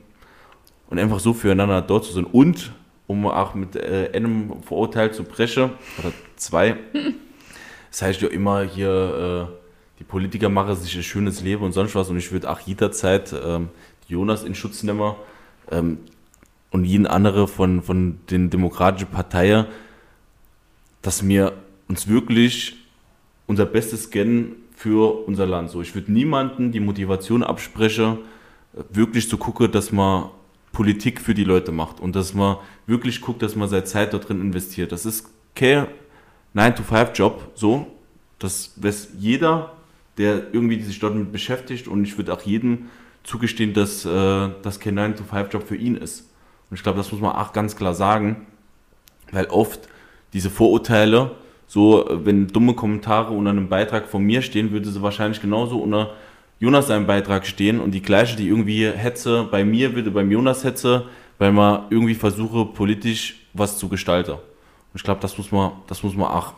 [0.89, 2.25] und einfach so füreinander dort zu sein.
[2.25, 2.71] Und,
[3.07, 6.77] um auch mit äh, einem Vorurteil zu brechen, oder zwei,
[7.89, 9.53] das heißt ja immer hier, äh,
[9.99, 13.33] die Politiker machen sich ein schönes Leben und sonst was und ich würde auch jederzeit
[13.33, 13.69] ähm,
[14.07, 15.13] Jonas in Schutz nehmen
[15.71, 15.99] ähm,
[16.71, 19.67] und jeden andere von, von den demokratischen Parteien,
[21.01, 21.53] dass wir
[21.93, 22.75] uns wirklich
[23.45, 25.69] unser Bestes gönnen für unser Land.
[25.69, 28.17] So, ich würde niemanden die Motivation absprechen,
[28.91, 30.31] wirklich zu gucken, dass man
[30.71, 34.27] Politik für die Leute macht und dass man wirklich guckt, dass man seine Zeit dort
[34.27, 34.91] drin investiert.
[34.91, 35.85] Das ist kein
[36.55, 37.85] 9-to-5-Job, so.
[38.39, 39.73] Das weiß jeder,
[40.17, 42.89] der irgendwie sich dort beschäftigt und ich würde auch jedem
[43.23, 46.21] zugestehen, dass äh, das kein 9-to-5-Job für ihn ist.
[46.71, 48.47] Und ich glaube, das muss man auch ganz klar sagen,
[49.31, 49.87] weil oft
[50.33, 51.35] diese Vorurteile,
[51.67, 56.11] so, wenn dumme Kommentare unter einem Beitrag von mir stehen, würde sie wahrscheinlich genauso unter
[56.59, 60.63] Jonas seinem Beitrag stehen und die gleiche, die irgendwie hetze bei mir, würde beim Jonas
[60.63, 61.05] hetze,
[61.37, 64.31] weil man irgendwie versuche, politisch was zu gestalten.
[64.31, 64.39] Und
[64.95, 66.53] ich glaube, das muss man, das muss man auch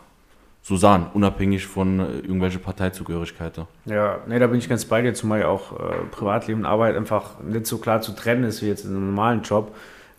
[0.62, 3.68] so sagen, unabhängig von äh, irgendwelcher Parteizugehörigkeiten.
[3.86, 6.96] Ja, nee, da bin ich ganz bei dir, zumal ja auch äh, Privatleben und Arbeit
[6.96, 9.76] einfach nicht so klar zu trennen ist wie jetzt in einem normalen Job.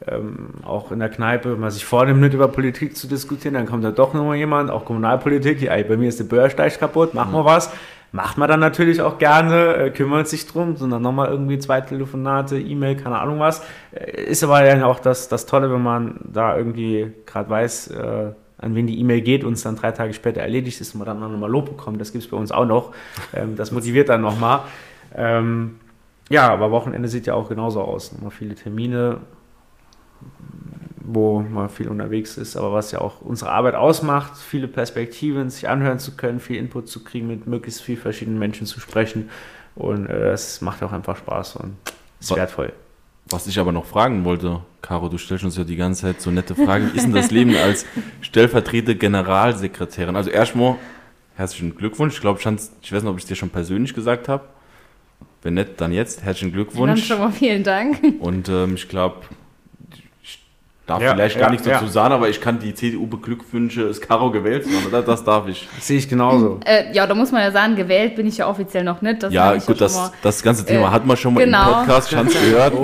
[0.07, 3.83] Ähm, auch in der Kneipe, man sich vornimmt, nicht über Politik zu diskutieren, dann kommt
[3.83, 7.47] da doch nochmal jemand, auch Kommunalpolitik, ja, bei mir ist der Bürgersteig kaputt, machen wir
[7.47, 7.73] was.
[8.13, 12.59] Macht man dann natürlich auch gerne, äh, kümmert sich drum, sondern nochmal irgendwie zwei Telefonate,
[12.59, 13.63] E-Mail, keine Ahnung was.
[13.93, 18.33] Äh, ist aber dann auch das, das Tolle, wenn man da irgendwie gerade weiß, äh,
[18.59, 21.07] an wen die E-Mail geht und es dann drei Tage später erledigt ist und man
[21.07, 22.01] dann nochmal Lob bekommt.
[22.01, 22.93] Das gibt es bei uns auch noch.
[23.35, 24.61] Ähm, das motiviert dann nochmal.
[25.15, 25.77] Ähm,
[26.29, 28.13] ja, aber Wochenende sieht ja auch genauso aus.
[28.13, 29.19] Nochmal viele Termine.
[31.09, 35.69] Wo man viel unterwegs ist, aber was ja auch unsere Arbeit ausmacht, viele Perspektiven sich
[35.69, 39.31] anhören zu können, viel Input zu kriegen, mit möglichst vielen verschiedenen Menschen zu sprechen.
[39.77, 41.77] Und äh, das macht auch einfach Spaß und
[42.21, 42.73] ist Was- wertvoll.
[43.29, 46.31] Was ich aber noch fragen wollte, Caro, du stellst uns ja die ganze Zeit so
[46.31, 46.93] nette Fragen.
[46.93, 47.85] Wie ist denn das Leben als
[48.21, 50.15] stellvertretende Generalsekretärin?
[50.15, 50.77] Also erstmal
[51.35, 52.15] herzlichen Glückwunsch.
[52.15, 54.45] Ich glaube, ich, weiß nicht, ob ich es dir schon persönlich gesagt habe.
[55.43, 56.23] Wenn nicht, dann jetzt.
[56.23, 57.05] Herzlichen Dann Glückwunsch.
[57.05, 58.01] schon mal vielen Dank.
[58.21, 59.17] Und ähm, ich glaube,
[60.87, 61.91] darf Ja, vielleicht ja, gar nichts dazu ja.
[61.91, 65.03] sagen, aber ich kann die CDU beglückwünschen, es Caro gewählt oder?
[65.03, 65.69] Das darf ich.
[65.75, 66.61] Das sehe ich genauso.
[66.65, 69.23] Äh, ja, da muss man ja sagen, gewählt bin ich ja offiziell noch nicht.
[69.23, 70.13] Das ja, gut, schon das, mal.
[70.23, 71.69] das ganze Thema Äh, hat man schon mal genau.
[71.69, 72.73] im Podcast, ich hab's gehört.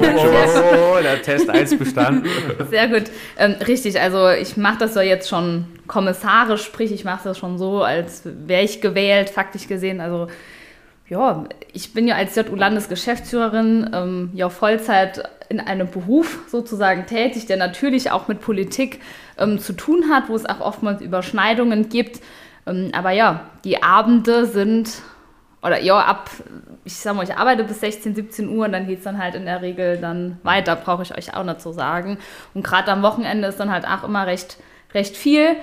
[0.93, 2.29] Oh, der Test 1 bestanden.
[2.71, 3.05] Sehr gut.
[3.39, 7.59] Ähm, richtig, also ich mache das ja jetzt schon kommissarisch, sprich, ich mache das schon
[7.59, 10.01] so, als wäre ich gewählt, faktisch gesehen.
[10.01, 10.29] Also
[11.09, 17.59] ja, ich bin ja als JU-Landesgeschäftsführerin ähm, ja Vollzeit in einem Beruf sozusagen tätig, der
[17.59, 19.01] natürlich auch mit Politik
[19.39, 22.21] ähm, zu tun hat, wo es auch oftmals Überschneidungen gibt.
[22.67, 25.03] Ähm, aber ja, die Abende sind,
[25.63, 26.31] oder ja, ab,
[26.85, 29.35] ich sag mal, ich arbeite bis 16, 17 Uhr und dann geht es dann halt
[29.35, 32.17] in der Regel dann weiter, brauche ich euch auch nicht so sagen.
[32.55, 34.57] Und gerade am Wochenende ist dann halt auch immer recht,
[34.95, 35.57] recht viel.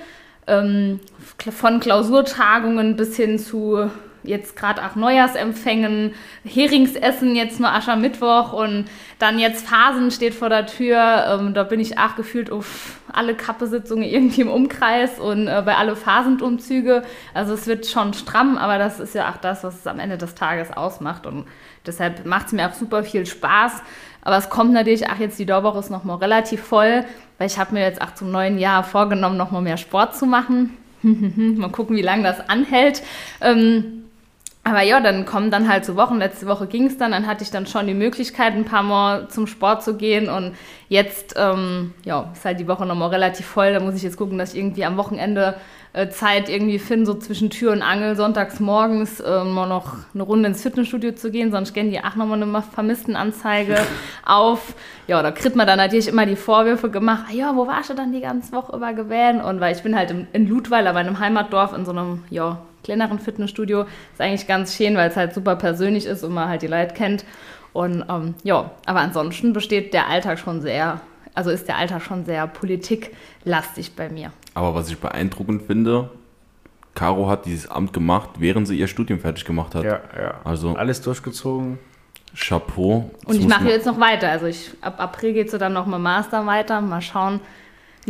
[0.46, 1.00] Ähm,
[1.36, 3.90] von Klausurtagungen bis hin zu
[4.22, 8.86] jetzt gerade auch Neujahrsempfängen, Heringsessen, jetzt nur Aschermittwoch und
[9.18, 11.38] dann jetzt Phasen steht vor der Tür.
[11.40, 15.76] Ähm, da bin ich auch gefühlt auf alle Kappesitzungen irgendwie im Umkreis und äh, bei
[15.76, 17.02] alle Phasenumzüge.
[17.34, 20.18] Also es wird schon stramm, aber das ist ja auch das, was es am Ende
[20.18, 21.46] des Tages ausmacht und
[21.86, 23.82] deshalb macht es mir auch super viel Spaß.
[24.22, 27.04] Aber es kommt natürlich, ach jetzt die Dauerwoche ist nochmal relativ voll,
[27.38, 30.76] weil ich habe mir jetzt auch zum neuen Jahr vorgenommen, nochmal mehr Sport zu machen.
[31.02, 33.02] Mal gucken, wie lange das anhält.
[33.40, 34.09] Ähm,
[34.62, 36.18] aber ja, dann kommen dann halt so Wochen.
[36.18, 39.28] Letzte Woche ging es dann, dann hatte ich dann schon die Möglichkeit, ein paar Mal
[39.28, 40.28] zum Sport zu gehen.
[40.28, 40.54] Und
[40.88, 43.72] jetzt, ähm, ja, ist halt die Woche nochmal relativ voll.
[43.72, 45.54] Da muss ich jetzt gucken, dass ich irgendwie am Wochenende
[45.94, 50.22] äh, Zeit irgendwie finde, so zwischen Tür und Angel, sonntags morgens äh, mal noch eine
[50.24, 51.52] Runde ins Fitnessstudio zu gehen.
[51.52, 53.78] Sonst gehen die auch nochmal eine Vermisstenanzeige
[54.26, 54.74] auf.
[55.06, 57.24] Ja, da kriegt man dann natürlich immer die Vorwürfe gemacht.
[57.30, 59.42] Ah, ja, wo warst du dann die ganze Woche über gewählt?
[59.42, 62.60] Und weil ich bin halt in, in Ludweiler bei einem Heimatdorf in so einem, ja,
[62.84, 63.82] kleineren Fitnessstudio.
[63.82, 66.94] Ist eigentlich ganz schön, weil es halt super persönlich ist und man halt die Leute
[66.94, 67.24] kennt.
[67.72, 71.00] Und ähm, ja, aber ansonsten besteht der Alltag schon sehr,
[71.34, 74.32] also ist der Alltag schon sehr politiklastig bei mir.
[74.54, 76.10] Aber was ich beeindruckend finde,
[76.94, 79.84] Caro hat dieses Amt gemacht, während sie ihr Studium fertig gemacht hat.
[79.84, 80.40] Ja, ja.
[80.44, 81.78] Also Alles durchgezogen.
[82.36, 83.10] Chapeau.
[83.22, 84.28] Das Und ich mache jetzt noch weiter.
[84.30, 86.80] Also ich, ab April geht es dann noch mit Master weiter.
[86.80, 87.40] Mal schauen,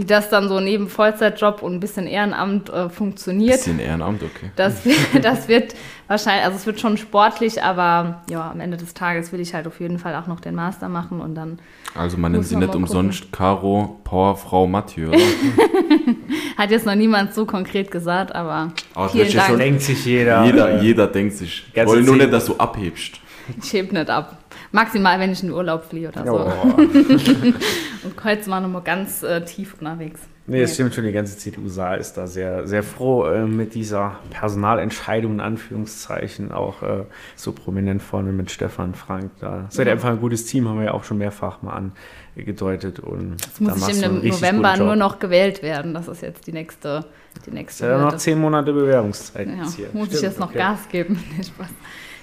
[0.00, 3.58] wie das dann so neben Vollzeitjob und ein bisschen Ehrenamt äh, funktioniert.
[3.58, 4.50] Bisschen Ehrenamt, okay.
[4.56, 4.80] Das,
[5.22, 5.74] das wird
[6.08, 9.66] wahrscheinlich, also es wird schon sportlich, aber ja, am Ende des Tages will ich halt
[9.66, 11.58] auf jeden Fall auch noch den Master machen und dann
[11.94, 15.18] Also man nennt sie nicht umsonst Caro Powerfrau Mathieu, oder?
[16.56, 19.50] hat jetzt noch niemand so konkret gesagt, aber das Vielen Dank.
[19.50, 20.44] so- Denkt sich jeder.
[20.46, 21.66] Jeder, jeder denkt sich.
[21.74, 23.20] Ich wollte nur nicht, dass du abhebst.
[23.62, 24.38] ich heb nicht ab.
[24.72, 26.32] Maximal, wenn ich in den Urlaub fliehe oder so.
[26.32, 26.80] Oh.
[28.02, 30.20] Und heute mal nochmal ganz äh, tief unterwegs.
[30.46, 34.18] Nee, das stimmt schon, die ganze CDU-Saal ist da sehr, sehr froh äh, mit dieser
[34.30, 37.04] Personalentscheidung in Anführungszeichen, auch äh,
[37.36, 39.30] so prominent vorne mit Stefan Frank.
[39.38, 41.92] Da seid ihr einfach ein gutes Team, haben wir ja auch schon mehrfach mal
[42.36, 42.98] angedeutet.
[42.98, 45.94] Und Jetzt muss ich im November nur noch gewählt werden.
[45.94, 47.04] Das ist jetzt die nächste,
[47.46, 50.58] die nächste ja noch zehn Monate Bewerbungszeit Ja, muss ich Stimmt, jetzt noch okay.
[50.58, 51.22] Gas geben.
[51.36, 51.68] Nee, Spaß.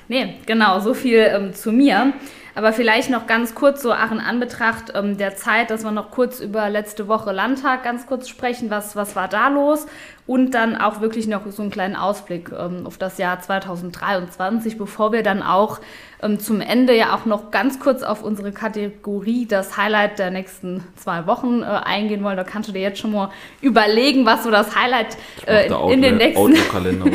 [0.07, 2.13] Nee, genau, so viel ähm, zu mir.
[2.57, 6.09] Aber vielleicht noch ganz kurz so auch in Anbetracht ähm, der Zeit, dass wir noch
[6.09, 9.85] kurz über letzte Woche Landtag ganz kurz sprechen, was, was war da los
[10.25, 15.11] und dann auch wirklich noch so einen kleinen Ausblick ähm, auf das Jahr 2023, bevor
[15.11, 15.79] wir dann auch
[16.23, 20.83] ähm, zum Ende ja auch noch ganz kurz auf unsere Kategorie, das Highlight der nächsten
[20.95, 22.37] zwei Wochen äh, eingehen wollen.
[22.37, 23.29] Da kannst du dir jetzt schon mal
[23.61, 25.15] überlegen, was so das Highlight
[25.45, 26.55] äh, der in den nächsten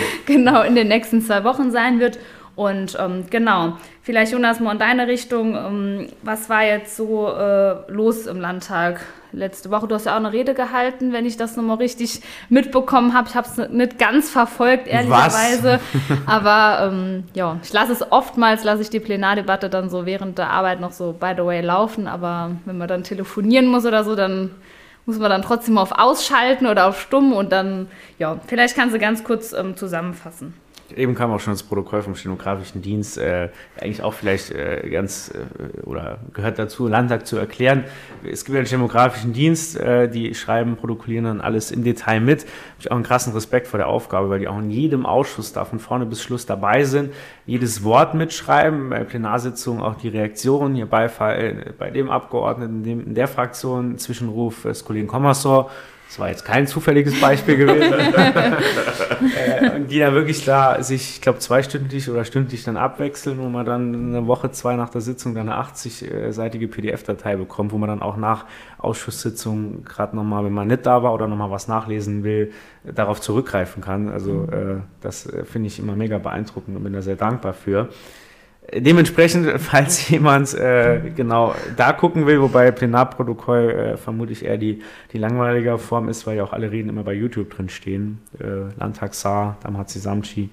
[0.27, 2.21] genau in den nächsten zwei Wochen sein wird.
[2.55, 5.57] Und ähm, genau, vielleicht Jonas mal in deine Richtung.
[5.57, 9.01] Ähm, was war jetzt so äh, los im Landtag
[9.33, 9.89] letzte Woche?
[9.89, 13.29] Du hast ja auch eine Rede gehalten, wenn ich das nochmal richtig mitbekommen habe.
[13.31, 15.81] Ich habe es nicht ganz verfolgt, ehrlicherweise.
[16.27, 20.51] Aber ähm, ja, ich lasse es oftmals, lasse ich die Plenardebatte dann so während der
[20.51, 22.07] Arbeit noch so by the way laufen.
[22.07, 24.51] Aber wenn man dann telefonieren muss oder so, dann
[25.07, 27.89] muss man dann trotzdem auf Ausschalten oder auf Stumm und dann,
[28.19, 30.55] ja, vielleicht kannst du ganz kurz ähm, zusammenfassen.
[30.97, 33.49] Eben kam auch schon das Protokoll vom Stenografischen Dienst, äh,
[33.81, 37.85] eigentlich auch vielleicht äh, ganz äh, oder gehört dazu, Landtag zu erklären.
[38.25, 42.43] Es gibt ja einen Stenografischen Dienst, äh, die schreiben, protokollieren dann alles im Detail mit.
[42.43, 42.51] Habe
[42.81, 45.65] ich auch einen krassen Respekt vor der Aufgabe, weil die auch in jedem Ausschuss da
[45.65, 47.13] von vorne bis Schluss dabei sind,
[47.47, 53.15] jedes Wort mitschreiben, bei Plenarsitzungen auch die Reaktion, ihr Beifall äh, bei dem Abgeordneten, in
[53.15, 55.71] der Fraktion, Zwischenruf des Kollegen Kommersor
[56.13, 57.95] das war jetzt kein zufälliges Beispiel gewesen.
[59.35, 63.65] äh, die da wirklich da sich, ich glaube, zweistündlich oder stündlich dann abwechseln, wo man
[63.65, 68.03] dann eine Woche, zwei nach der Sitzung dann eine 80-seitige PDF-Datei bekommt, wo man dann
[68.03, 68.45] auch nach
[68.77, 72.53] Ausschusssitzungen gerade nochmal, wenn man nicht da war oder nochmal was nachlesen will,
[72.85, 74.11] darauf zurückgreifen kann.
[74.11, 77.89] Also äh, das äh, finde ich immer mega beeindruckend und bin da sehr dankbar für.
[78.75, 85.19] Dementsprechend, falls jemand äh, genau da gucken will, wobei Plenarprotokoll äh, vermutlich eher die, die
[85.19, 88.21] langweilige Form ist, weil ja auch alle Reden immer bei YouTube drin stehen.
[88.39, 90.49] Äh, Landtagssaar, Damhazi Samchi,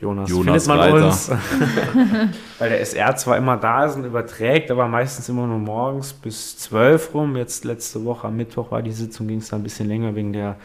[0.00, 1.06] Jonas, Jonas findet man Reiter.
[1.06, 1.30] uns.
[2.58, 6.58] weil der SR zwar immer da ist und überträgt, aber meistens immer nur morgens bis
[6.58, 7.36] 12 rum.
[7.36, 10.34] Jetzt letzte Woche am Mittwoch war die Sitzung, ging es da ein bisschen länger wegen
[10.34, 10.56] der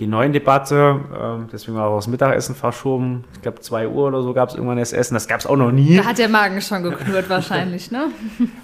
[0.00, 3.24] G9-Debatte, ähm, deswegen war auch das Mittagessen verschoben.
[3.34, 5.14] Ich glaube, 2 Uhr oder so gab es irgendwann das Essen.
[5.14, 5.96] Das gab es auch noch nie.
[5.96, 8.06] Da hat der Magen schon geknurrt wahrscheinlich, ne?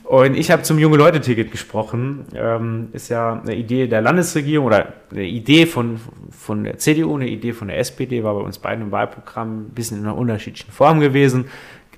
[0.05, 2.25] Und ich habe zum Junge-Leute-Ticket gesprochen.
[2.35, 7.29] Ähm, ist ja eine Idee der Landesregierung oder eine Idee von, von der CDU, eine
[7.29, 10.73] Idee von der SPD, war bei uns beiden im Wahlprogramm ein bisschen in einer unterschiedlichen
[10.73, 11.47] Form gewesen.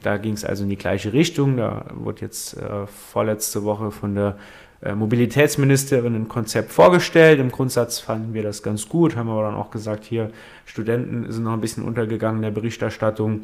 [0.03, 1.57] Da ging es also in die gleiche Richtung.
[1.57, 4.37] Da wurde jetzt äh, vorletzte Woche von der
[4.81, 7.41] äh, Mobilitätsministerin ein Konzept vorgestellt.
[7.41, 10.31] Im Grundsatz fanden wir das ganz gut, haben aber dann auch gesagt, hier
[10.67, 13.43] Studenten sind noch ein bisschen untergegangen in der Berichterstattung.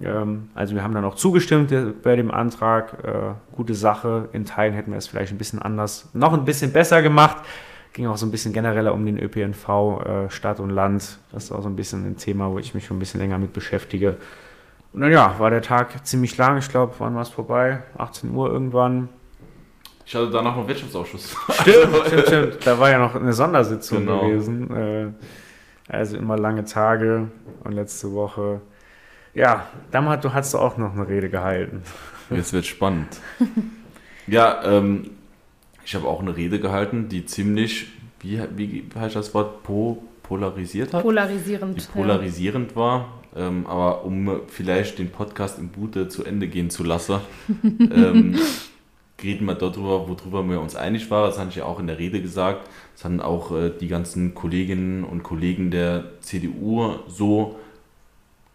[0.00, 3.04] Ähm, also wir haben dann auch zugestimmt äh, bei dem Antrag.
[3.04, 4.30] Äh, gute Sache.
[4.32, 7.44] In Teilen hätten wir es vielleicht ein bisschen anders, noch ein bisschen besser gemacht.
[7.92, 11.18] Ging auch so ein bisschen genereller um den ÖPNV, Stadt und Land.
[11.32, 13.36] Das ist auch so ein bisschen ein Thema, wo ich mich schon ein bisschen länger
[13.36, 14.16] mit beschäftige.
[14.92, 16.56] Und dann ja, war der Tag ziemlich lang.
[16.58, 17.82] Ich glaube, wann war es vorbei?
[17.98, 19.08] 18 Uhr irgendwann.
[20.10, 21.36] Ich hatte danach noch Wirtschaftsausschuss.
[21.60, 22.66] Stimmt, stimmt, stimmt.
[22.66, 24.26] Da war ja noch eine Sondersitzung Genau.
[24.26, 24.68] gewesen.
[24.74, 25.06] Äh,
[25.86, 27.28] Also immer lange Tage
[27.62, 28.60] und letzte Woche.
[29.34, 31.82] Ja, damals du hast du auch noch eine Rede gehalten.
[32.28, 33.20] Jetzt wird spannend.
[34.26, 35.10] Ja, ähm,
[35.84, 37.86] ich habe auch eine Rede gehalten, die ziemlich,
[38.18, 41.02] wie, wie heißt das Wort, po, polarisiert hat?
[41.02, 41.80] Polarisierend.
[41.80, 43.12] die polarisierend war.
[43.36, 47.20] Ähm, aber um vielleicht den Podcast im Gute zu Ende gehen zu lassen,
[47.62, 48.36] ähm,
[49.22, 51.28] reden wir darüber, worüber wir uns einig waren.
[51.28, 52.68] Das hatte ich ja auch in der Rede gesagt.
[52.94, 57.58] Das haben auch äh, die ganzen Kolleginnen und Kollegen der CDU so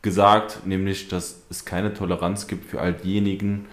[0.01, 3.65] gesagt, nämlich, dass es keine Toleranz gibt für all diejenigen,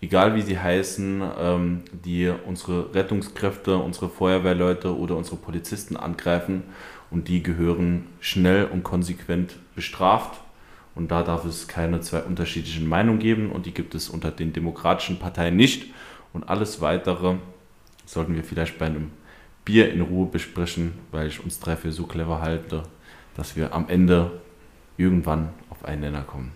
[0.00, 6.64] egal wie sie heißen, ähm, die unsere Rettungskräfte, unsere Feuerwehrleute oder unsere Polizisten angreifen
[7.10, 10.40] und die gehören schnell und konsequent bestraft.
[10.96, 14.52] Und da darf es keine zwei unterschiedlichen Meinungen geben und die gibt es unter den
[14.52, 15.92] demokratischen Parteien nicht.
[16.36, 17.36] Und alles weitere
[18.04, 19.10] sollten wir vielleicht bei einem
[19.64, 22.82] Bier in Ruhe besprechen, weil ich uns drei für so clever halte,
[23.38, 24.42] dass wir am Ende
[24.98, 26.52] irgendwann auf einen Nenner kommen.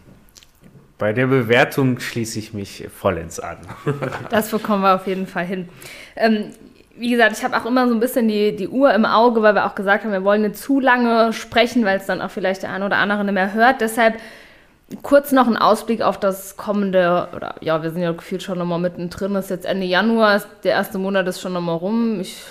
[0.98, 3.56] Bei der Bewertung schließe ich mich vollends an.
[4.28, 5.70] Das bekommen wir auf jeden Fall hin.
[6.14, 6.50] Ähm,
[6.94, 9.54] wie gesagt, ich habe auch immer so ein bisschen die, die Uhr im Auge, weil
[9.54, 12.64] wir auch gesagt haben, wir wollen nicht zu lange sprechen, weil es dann auch vielleicht
[12.64, 13.80] der eine oder andere nicht mehr hört.
[13.80, 14.20] Deshalb
[15.02, 18.80] kurz noch ein Ausblick auf das kommende, oder ja, wir sind ja gefühlt schon nochmal
[18.80, 22.20] mittendrin, ist jetzt Ende Januar, ist, der erste Monat ist schon nochmal rum.
[22.20, 22.42] Ich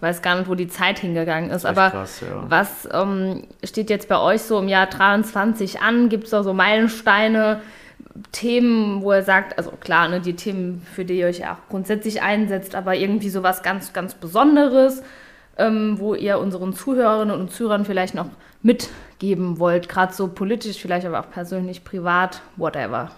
[0.00, 2.44] weiß gar nicht, wo die Zeit hingegangen ist, Echt aber krass, ja.
[2.48, 6.08] was ähm, steht jetzt bei euch so im Jahr 23 an?
[6.08, 7.62] Gibt es da so Meilensteine,
[8.32, 11.68] Themen, wo ihr sagt, also klar, ne, die Themen, für die ihr euch ja auch
[11.68, 15.02] grundsätzlich einsetzt, aber irgendwie so was ganz, ganz Besonderes,
[15.58, 18.26] ähm, wo ihr unseren Zuhörerinnen und Zuhörern vielleicht noch
[18.62, 23.10] mitgeben wollt, gerade so politisch, vielleicht aber auch persönlich, privat, whatever.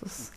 [0.00, 0.34] Das ist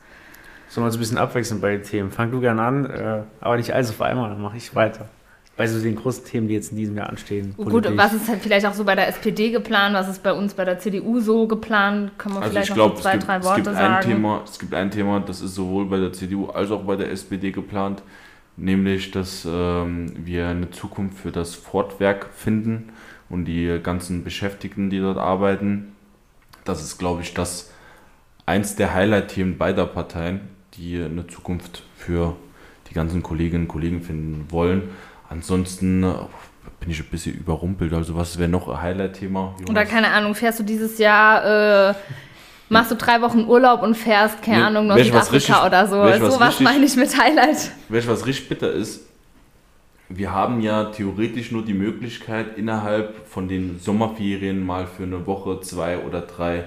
[0.70, 2.12] Sollen wir uns ein bisschen abwechseln bei den Themen?
[2.12, 5.08] Fang du gern an, äh, aber nicht alles auf einmal, dann mache ich weiter.
[5.56, 7.56] Bei so den großen Themen, die jetzt in diesem Jahr anstehen.
[7.58, 7.98] Gut, politisch.
[7.98, 10.66] was ist halt vielleicht auch so bei der SPD geplant, was ist bei uns bei
[10.66, 12.12] der CDU so geplant?
[12.20, 13.76] Kann man Also vielleicht ich noch glaube, so es zwei, gibt, drei es, Worte gibt
[13.76, 13.94] sagen?
[13.96, 16.96] ein Thema, es gibt ein Thema, das ist sowohl bei der CDU als auch bei
[16.96, 18.04] der SPD geplant,
[18.58, 22.90] nämlich, dass ähm, wir eine Zukunft für das Fortwerk finden
[23.30, 25.94] und die ganzen Beschäftigten, die dort arbeiten.
[26.66, 27.72] Das ist, glaube ich, das
[28.46, 30.42] eins der Highlight-Themen beider Parteien,
[30.74, 32.36] die eine Zukunft für
[32.90, 34.90] die ganzen Kolleginnen und Kollegen finden wollen.
[35.30, 36.14] Ansonsten äh,
[36.80, 37.94] bin ich ein bisschen überrumpelt.
[37.94, 39.56] Also was wäre noch ein Highlight-Thema?
[39.70, 41.94] Oder keine Ahnung, fährst du dieses Jahr, äh,
[42.70, 46.02] machst du drei Wochen Urlaub und fährst, keine Nee, Ahnung, welch richtig- oder so.
[46.04, 47.72] welch was So was meine ich mit Highlight.
[47.90, 49.06] Du, was richtig bitter ist?
[50.10, 55.60] Wir haben ja theoretisch nur die Möglichkeit, innerhalb von den Sommerferien mal für eine Woche,
[55.62, 56.64] zwei oder drei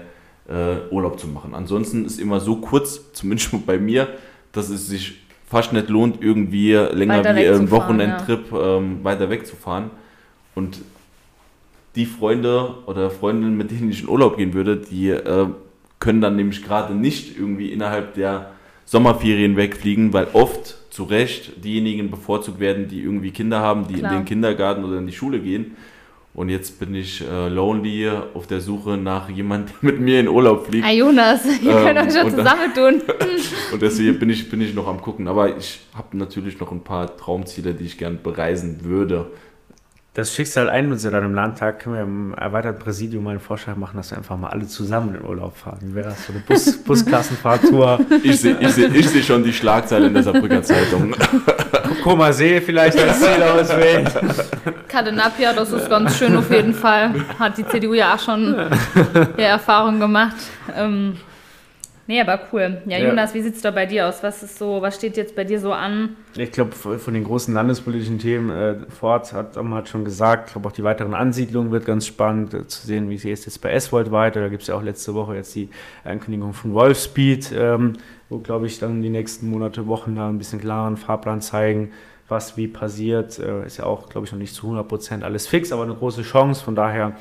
[0.48, 1.54] äh, Urlaub zu machen.
[1.54, 4.08] Ansonsten ist immer so kurz, zumindest bei mir,
[4.52, 9.30] dass es sich fast nicht lohnt, irgendwie länger Weiter wie ein wegzufahren, Wochenendtrip ähm, weiter
[9.30, 9.90] wegzufahren.
[10.54, 10.80] Und
[11.96, 15.46] die Freunde oder Freundinnen, mit denen ich in Urlaub gehen würde, die äh,
[16.00, 18.50] können dann nämlich gerade nicht irgendwie innerhalb der
[18.84, 24.12] Sommerferien wegfliegen, weil oft zu Recht diejenigen bevorzugt werden, die irgendwie Kinder haben, die Klar.
[24.12, 25.76] in den Kindergarten oder in die Schule gehen.
[26.32, 30.28] Und jetzt bin ich äh, lonely auf der Suche nach jemandem, der mit mir in
[30.28, 30.86] Urlaub fliegt.
[30.86, 33.02] Ah, Jonas, ihr Ähm, könnt euch schon zusammentun.
[33.72, 35.26] Und deswegen bin ich, bin ich noch am gucken.
[35.28, 39.30] Aber ich habe natürlich noch ein paar Traumziele, die ich gern bereisen würde.
[40.12, 43.38] Das Schicksal ein uns ja dann im Landtag, können wir im erweiterten Präsidium mal einen
[43.40, 45.78] Vorschlag machen, dass wir einfach mal alle zusammen in Urlaub fahren.
[45.82, 46.26] Wie wäre das?
[46.26, 48.00] So eine Bus Busklassenfahrtour.
[48.24, 51.14] Ich sehe ich seh, ich seh schon die Schlagzeile in der Saarbrücker Zeitung.
[52.02, 54.08] Koma See vielleicht als Ziel auswählen.
[54.88, 57.14] Cadenapia, das ist ganz schön auf jeden Fall.
[57.38, 58.52] Hat die CDU ja auch schon
[59.36, 60.36] ihre Erfahrung gemacht.
[60.74, 61.18] Ähm,
[62.10, 62.82] nee, aber cool.
[62.86, 63.08] Ja, Ja.
[63.08, 64.22] Jonas, wie sieht es da bei dir aus?
[64.22, 66.16] Was ist so, was steht jetzt bei dir so an?
[66.36, 70.68] Ich glaube, von den großen landespolitischen Themen, äh, Ford hat, hat schon gesagt, ich glaube
[70.68, 74.10] auch die weiteren Ansiedlungen wird ganz spannend äh, zu sehen, wie es jetzt bei S-Volt
[74.10, 74.40] weiter.
[74.40, 75.70] Da gibt es ja auch letzte Woche jetzt die
[76.02, 77.92] Ankündigung von Wolfspeed, ähm,
[78.28, 81.92] wo, glaube ich, dann die nächsten Monate, Wochen da ein bisschen klaren Fahrplan zeigen,
[82.28, 83.38] was wie passiert.
[83.38, 85.94] Äh, ist ja auch, glaube ich, noch nicht zu 100 Prozent alles fix, aber eine
[85.94, 86.64] große Chance.
[86.64, 87.12] Von daher,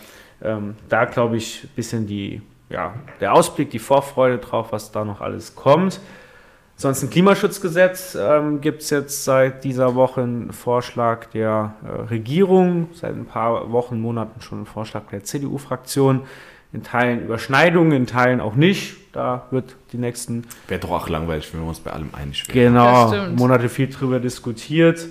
[0.41, 5.03] ähm, da glaube ich, ein bisschen die, ja, der Ausblick, die Vorfreude drauf, was da
[5.05, 5.99] noch alles kommt.
[6.75, 12.87] Sonst ein Klimaschutzgesetz ähm, gibt es jetzt seit dieser Woche einen Vorschlag der äh, Regierung,
[12.93, 16.21] seit ein paar Wochen, Monaten schon ein Vorschlag der CDU-Fraktion.
[16.71, 18.95] In Teilen Überschneidungen, in Teilen auch nicht.
[19.11, 22.73] Da wird die nächsten Wäre doch auch langweilig, wenn wir uns bei allem einig wären.
[22.73, 23.27] genau.
[23.31, 25.07] Monate viel drüber diskutiert.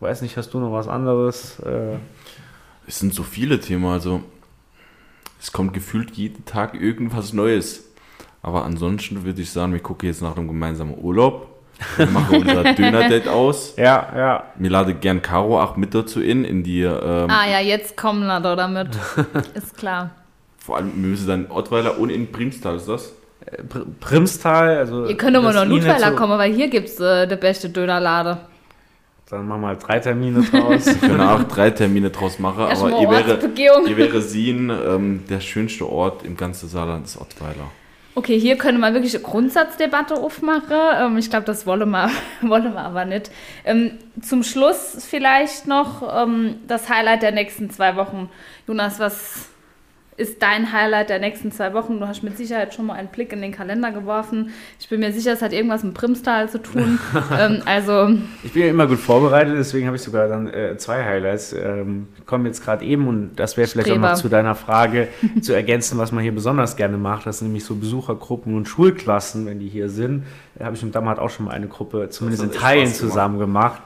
[0.00, 1.58] Weiß nicht, hast du noch was anderes?
[1.60, 1.96] Äh,
[2.86, 4.22] Es sind so viele Themen, also
[5.40, 7.84] es kommt gefühlt jeden Tag irgendwas Neues.
[8.42, 11.48] Aber ansonsten würde ich sagen, wir gucken jetzt nach einem gemeinsamen Urlaub.
[11.96, 13.74] Wir machen unser Döner-Date aus.
[13.76, 14.44] ja, ja.
[14.56, 18.26] Mir lade gern Caro auch mit dazu in, in die, ähm, Ah ja, jetzt kommen
[18.26, 18.88] wir da damit.
[19.54, 20.10] Ist klar.
[20.58, 23.12] vor allem, wir müssen dann Ottweiler und in Primstal, ist das?
[23.46, 25.06] Äh, Pr- Primstal, also.
[25.06, 28.38] Ihr könnt immer noch Ludweiler so- kommen, weil hier gibt es äh, der beste Dönerlade.
[29.30, 30.86] Dann machen wir halt drei Termine draus.
[31.00, 35.40] Wir können auch drei Termine draus machen, aber ihr wäre, ihr wäre Sien, ähm, der
[35.40, 37.70] schönste Ort im ganzen Saarland ist Ottweiler.
[38.14, 40.76] Okay, hier können wir wirklich eine Grundsatzdebatte aufmachen.
[40.98, 42.10] Ähm, ich glaube, das wollen wir,
[42.40, 43.30] wollen wir aber nicht.
[43.64, 48.28] Ähm, zum Schluss vielleicht noch ähm, das Highlight der nächsten zwei Wochen.
[48.66, 49.50] Jonas, was
[50.18, 52.00] ist dein Highlight der nächsten zwei Wochen?
[52.00, 54.50] Du hast mit Sicherheit schon mal einen Blick in den Kalender geworfen.
[54.80, 56.98] Ich bin mir sicher, es hat irgendwas mit Primstal zu tun.
[57.38, 58.10] ähm, also,
[58.42, 61.52] Ich bin ja immer gut vorbereitet, deswegen habe ich sogar dann äh, zwei Highlights.
[61.52, 65.06] Ähm, kommen jetzt gerade eben und das wäre vielleicht auch noch zu deiner Frage
[65.40, 67.24] zu ergänzen, was man hier besonders gerne macht.
[67.24, 70.24] Das sind nämlich so Besuchergruppen und Schulklassen, wenn die hier sind.
[70.56, 73.12] Da habe ich mit Dammat auch schon mal eine Gruppe, zumindest in Teilen Spaß gemacht.
[73.12, 73.82] zusammen gemacht.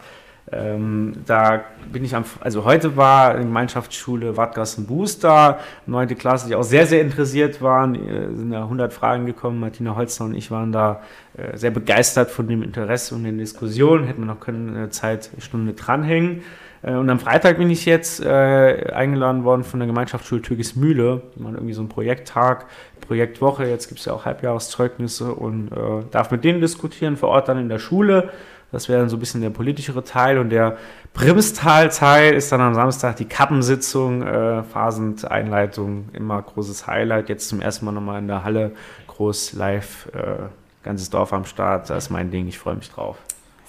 [0.52, 6.54] Ähm, da bin ich am, also heute war in Gemeinschaftsschule Wattgassen Booster, neunte Klasse, die
[6.54, 7.94] auch sehr, sehr interessiert waren.
[7.94, 9.60] Äh, sind da 100 Fragen gekommen.
[9.60, 11.02] Martina Holzner und ich waren da
[11.36, 14.04] äh, sehr begeistert von dem Interesse und den Diskussionen.
[14.04, 16.42] Hätten wir noch können eine Zeitstunde dranhängen.
[16.82, 21.22] Äh, und am Freitag bin ich jetzt äh, eingeladen worden von der Gemeinschaftsschule Türkis Mühle.
[21.34, 22.66] Die machen irgendwie so einen Projekttag,
[23.00, 23.66] Projektwoche.
[23.66, 27.58] Jetzt gibt es ja auch Halbjahreszeugnisse und äh, darf mit denen diskutieren, vor Ort dann
[27.58, 28.30] in der Schule.
[28.72, 30.38] Das wäre dann so ein bisschen der politischere Teil.
[30.38, 30.78] Und der
[31.12, 37.28] Primstal-Teil ist dann am Samstag die Kappensitzung, äh, Phasend-Einleitung, immer großes Highlight.
[37.28, 38.72] Jetzt zum ersten Mal nochmal in der Halle,
[39.08, 40.48] groß live, äh,
[40.82, 41.90] ganzes Dorf am Start.
[41.90, 43.18] Das ist mein Ding, ich freue mich drauf.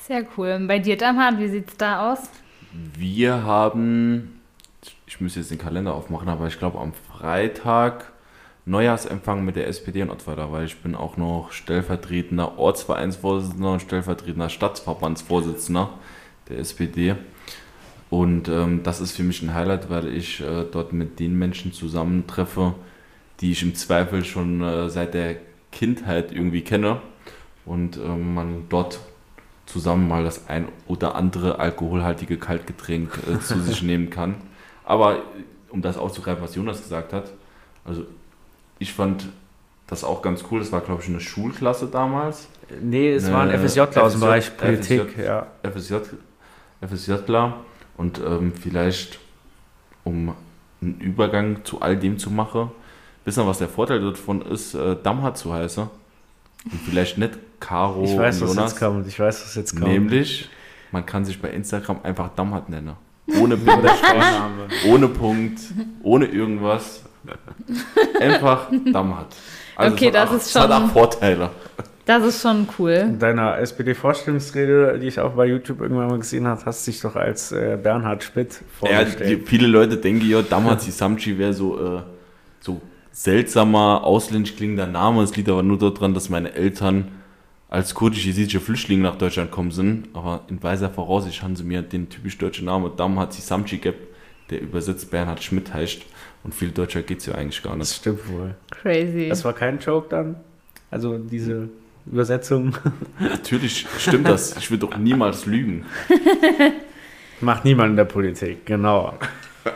[0.07, 0.53] sehr cool.
[0.53, 2.19] Und bei dir, Damhat, wie sieht es da aus?
[2.97, 4.39] Wir haben,
[5.05, 8.12] ich müsste jetzt den Kalender aufmachen, aber ich glaube am Freitag
[8.65, 14.49] Neujahrsempfang mit der SPD in Ottweiler, weil ich bin auch noch stellvertretender Ortsvereinsvorsitzender und stellvertretender
[14.49, 15.89] Stadtverbandsvorsitzender
[16.47, 17.15] der SPD.
[18.09, 21.73] Und ähm, das ist für mich ein Highlight, weil ich äh, dort mit den Menschen
[21.73, 22.75] zusammentreffe,
[23.41, 25.37] die ich im Zweifel schon äh, seit der
[25.71, 27.01] Kindheit irgendwie kenne
[27.65, 28.99] und ähm, man dort
[29.65, 34.35] zusammen mal das ein oder andere alkoholhaltige Kaltgetränk äh, zu sich nehmen kann.
[34.85, 35.23] Aber
[35.69, 37.33] um das aufzugreifen, was Jonas gesagt hat,
[37.83, 38.05] also
[38.83, 39.25] ich fand
[39.87, 40.59] das auch ganz cool.
[40.59, 42.47] Das war, glaube ich, eine Schulklasse damals.
[42.81, 45.11] Nee, es Ne, waren FSJler aus dem Bereich Politik.
[45.11, 45.21] FSJ.
[45.21, 45.47] Ja.
[45.63, 45.95] FSJ,
[46.85, 47.57] FSJler
[47.97, 49.19] und ähm, vielleicht,
[50.03, 50.33] um
[50.81, 52.71] einen Übergang zu all dem zu machen,
[53.25, 55.83] wissen wir, was der Vorteil davon ist, äh, Damhat zu heißen.
[55.83, 58.71] Und vielleicht nicht Caro Ich weiß, und was Jonas.
[58.71, 59.07] jetzt kommt.
[59.07, 59.87] Ich weiß, was jetzt kommt.
[59.87, 60.49] Nämlich,
[60.91, 62.93] man kann sich bei Instagram einfach Damhat nennen.
[63.39, 64.23] Ohne Bindestrich,
[64.87, 65.59] ohne Punkt,
[66.01, 67.03] ohne irgendwas.
[68.19, 69.27] Einfach Damhat.
[69.75, 71.49] Okay, es hat das auch, ist es hat schon- auch Vorteile.
[72.05, 72.91] Das ist schon cool.
[72.91, 76.99] In deiner SPD-Vorstellungsrede, die ich auch bei YouTube irgendwann mal gesehen habe, hast du dich
[76.99, 79.47] doch als äh, Bernhard Schmidt Ja, die, vorgestellt.
[79.47, 82.01] viele Leute denken ja, Damhat Samchi wäre so, äh,
[82.59, 82.81] so
[83.13, 85.23] seltsamer, ausländisch klingender Name.
[85.23, 87.07] Es liegt aber nur daran, dass meine Eltern
[87.69, 90.09] als kurdisch-jesidische Flüchtlinge nach Deutschland gekommen sind.
[90.13, 94.03] Aber in weiser Voraussicht haben sie mir den typisch deutschen Namen Damhat Samchi gegeben,
[94.49, 96.01] der übersetzt Bernhard Schmidt heißt.
[96.43, 97.99] Und viel deutscher geht es ja eigentlich gar das nicht.
[97.99, 98.55] stimmt wohl.
[98.71, 99.29] Crazy.
[99.29, 100.35] Das war kein Joke dann?
[100.91, 101.69] Also diese
[102.05, 102.75] Übersetzung
[103.19, 104.57] Natürlich stimmt das.
[104.57, 105.85] Ich würde doch niemals lügen.
[107.41, 109.17] macht niemand in der Politik, genau.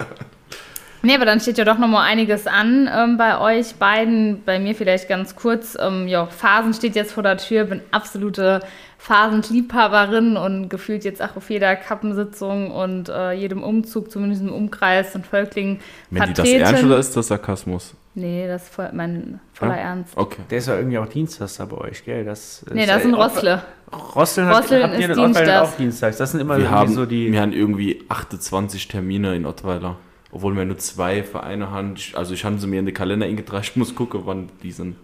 [1.04, 4.44] Nee, aber dann steht ja doch noch mal einiges an ähm, bei euch beiden.
[4.44, 5.78] Bei mir vielleicht ganz kurz.
[5.80, 7.66] Ähm, ja, Phasen steht jetzt vor der Tür.
[7.66, 8.62] Bin absolute
[8.98, 15.16] Phasenliebhaberin und gefühlt jetzt auch auf jeder Kappensitzung und äh, jedem Umzug, zumindest im Umkreis
[15.16, 15.80] und Völklingen
[16.10, 17.94] Wenn die das ernst oder ist das Sarkasmus?
[18.16, 19.82] Nee, das ist voll, mein voller Ja?
[19.82, 20.18] Ernst.
[20.18, 20.42] Okay.
[20.50, 22.26] Der ist ja irgendwie auch Dienstags bei euch, gell?
[22.26, 23.62] Das Nee, ist- das sind äh, Rossle.
[24.16, 26.18] Rosteln habt ihr in Ottweiler auch Dienstags.
[26.18, 27.32] Das sind immer Wir haben, so die.
[27.32, 29.98] wir haben irgendwie 28 Termine in Ottweiler.
[30.32, 31.96] Obwohl wir nur zwei Vereine haben.
[32.14, 33.64] Also ich habe sie mir in den Kalender eingetragen.
[33.64, 34.96] Ich muss gucken, wann die sind.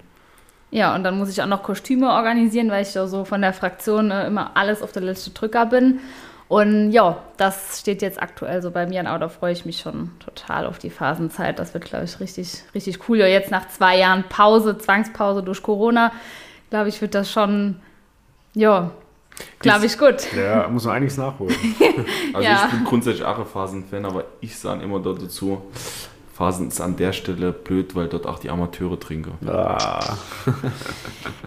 [0.73, 3.53] Ja, und dann muss ich auch noch Kostüme organisieren, weil ich da so von der
[3.53, 5.99] Fraktion äh, immer alles auf der letzte Drücker bin.
[6.47, 9.79] Und ja, das steht jetzt aktuell so bei mir an, aber da freue ich mich
[9.79, 11.59] schon total auf die Phasenzeit.
[11.59, 13.19] Das wird, glaube ich, richtig, richtig cool.
[13.19, 16.11] Ja, jetzt nach zwei Jahren Pause, Zwangspause durch Corona,
[16.71, 17.75] glaube ich, wird das schon,
[18.55, 18.89] ja,
[19.59, 20.27] glaube ich, gut.
[20.35, 21.55] Ja, muss man einiges nachholen.
[22.33, 22.65] Also Ja.
[22.65, 25.61] ich bin grundsätzlich auch ein Phasen-Fan, aber ich sage immer dort dazu,
[26.33, 29.33] Phasen ist an der Stelle blöd, weil dort auch die Amateure trinken.
[29.47, 30.17] ah,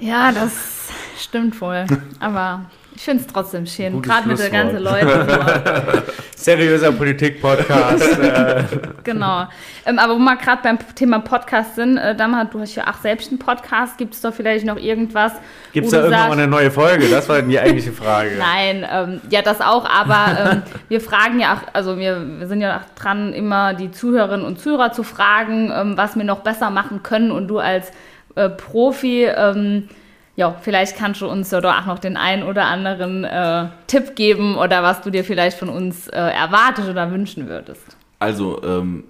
[0.01, 1.87] Ja, das stimmt wohl.
[2.21, 2.67] Aber
[2.97, 4.79] ich finde es trotzdem schön, Gutes gerade mit den ganzen.
[4.79, 5.09] Leuten.
[6.37, 8.19] seriöser Politik-Podcast.
[8.23, 8.65] äh,
[9.05, 9.47] Genau.
[9.85, 13.01] Ähm, aber wo wir gerade beim Thema Podcast sind, äh, Damhat, du hast ja auch
[13.01, 13.99] selbst einen Podcast.
[13.99, 15.33] Gibt es da vielleicht noch irgendwas?
[15.73, 17.09] Gibt es da irgendwann mal eine neue Folge?
[17.09, 18.31] Das war die eigentliche Frage.
[18.39, 22.61] Nein, ähm, ja, das auch, aber ähm, wir fragen ja auch, also wir, wir sind
[22.61, 26.71] ja auch dran, immer die Zuhörerinnen und Zuhörer zu fragen, ähm, was wir noch besser
[26.71, 27.31] machen können.
[27.31, 27.93] Und du als
[28.35, 29.89] äh, Profi, ähm,
[30.37, 34.15] ja, vielleicht kannst du uns ja doch auch noch den einen oder anderen äh, Tipp
[34.15, 37.97] geben oder was du dir vielleicht von uns äh, erwartet oder wünschen würdest.
[38.19, 39.05] Also, ähm,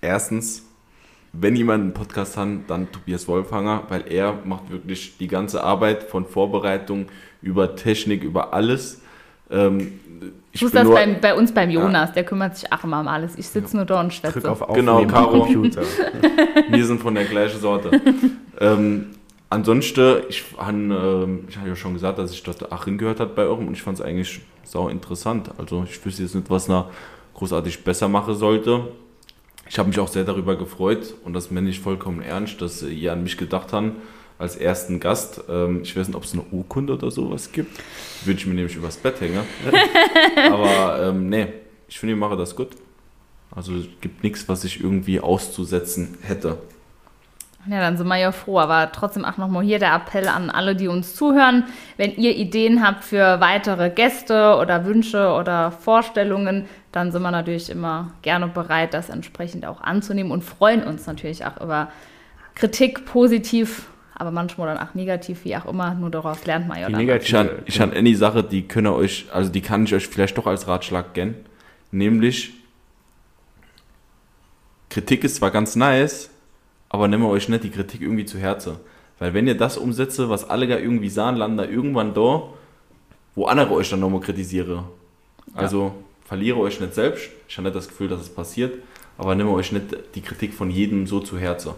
[0.00, 0.64] erstens,
[1.34, 6.02] wenn jemand einen Podcast hat, dann Tobias Wolfhanger, weil er macht wirklich die ganze Arbeit
[6.04, 7.06] von Vorbereitung
[7.42, 9.02] über Technik, über alles.
[9.50, 10.00] Ähm,
[10.52, 13.36] Ich muss das beim, bei uns beim Jonas, der kümmert sich auch immer um alles.
[13.36, 14.40] Ich sitze nur da und schwätze.
[14.72, 15.40] Genau, Caro.
[15.40, 15.82] Computer.
[16.68, 18.00] Wir sind von der gleichen Sorte.
[18.60, 19.06] ähm,
[19.54, 23.34] ansonsten, ich habe ähm, ich hab ja schon gesagt, dass ich dort Achim gehört hat
[23.34, 25.50] bei eurem und ich fand es eigentlich sau interessant.
[25.58, 26.90] Also ich wüsste jetzt nicht, was er
[27.34, 28.88] großartig besser machen sollte.
[29.68, 33.12] Ich habe mich auch sehr darüber gefreut und das meine ich vollkommen ernst, dass ihr
[33.12, 33.92] an mich gedacht habt
[34.38, 35.44] als ersten Gast.
[35.48, 37.80] Ähm, ich weiß nicht, ob es eine Urkunde oder sowas gibt.
[38.24, 39.40] Würde ich mir nämlich übers Bett hängen.
[40.50, 41.46] Aber ähm, nee,
[41.88, 42.68] ich finde, ihr mache das gut.
[43.50, 46.58] Also es gibt nichts, was ich irgendwie auszusetzen hätte.
[47.66, 48.58] Ja, dann sind wir ja froh.
[48.58, 51.64] Aber trotzdem auch nochmal hier der Appell an alle, die uns zuhören.
[51.96, 57.70] Wenn ihr Ideen habt für weitere Gäste oder Wünsche oder Vorstellungen, dann sind wir natürlich
[57.70, 61.90] immer gerne bereit, das entsprechend auch anzunehmen und freuen uns natürlich auch über
[62.54, 65.94] Kritik positiv, aber manchmal dann auch negativ, wie auch immer.
[65.94, 67.20] Nur daraus lernt man ja Die dann.
[67.20, 70.06] Ich habe ich hab eine Sache, die könnt ihr euch, also die kann ich euch
[70.06, 71.34] vielleicht doch als Ratschlag geben.
[71.90, 72.52] Nämlich,
[74.90, 76.30] Kritik ist zwar ganz nice,
[76.94, 78.76] aber nehmt euch nicht die Kritik irgendwie zu Herzen.
[79.18, 82.44] Weil wenn ihr das umsetzt, was alle gar irgendwie sahen, landen da irgendwann da,
[83.34, 84.84] wo andere euch dann nochmal kritisieren.
[85.54, 85.92] Also
[86.24, 87.30] verliere euch nicht selbst.
[87.48, 88.78] Ich habe nicht das Gefühl, dass es passiert,
[89.18, 91.72] aber nehmt euch nicht die Kritik von jedem so zu Herzen.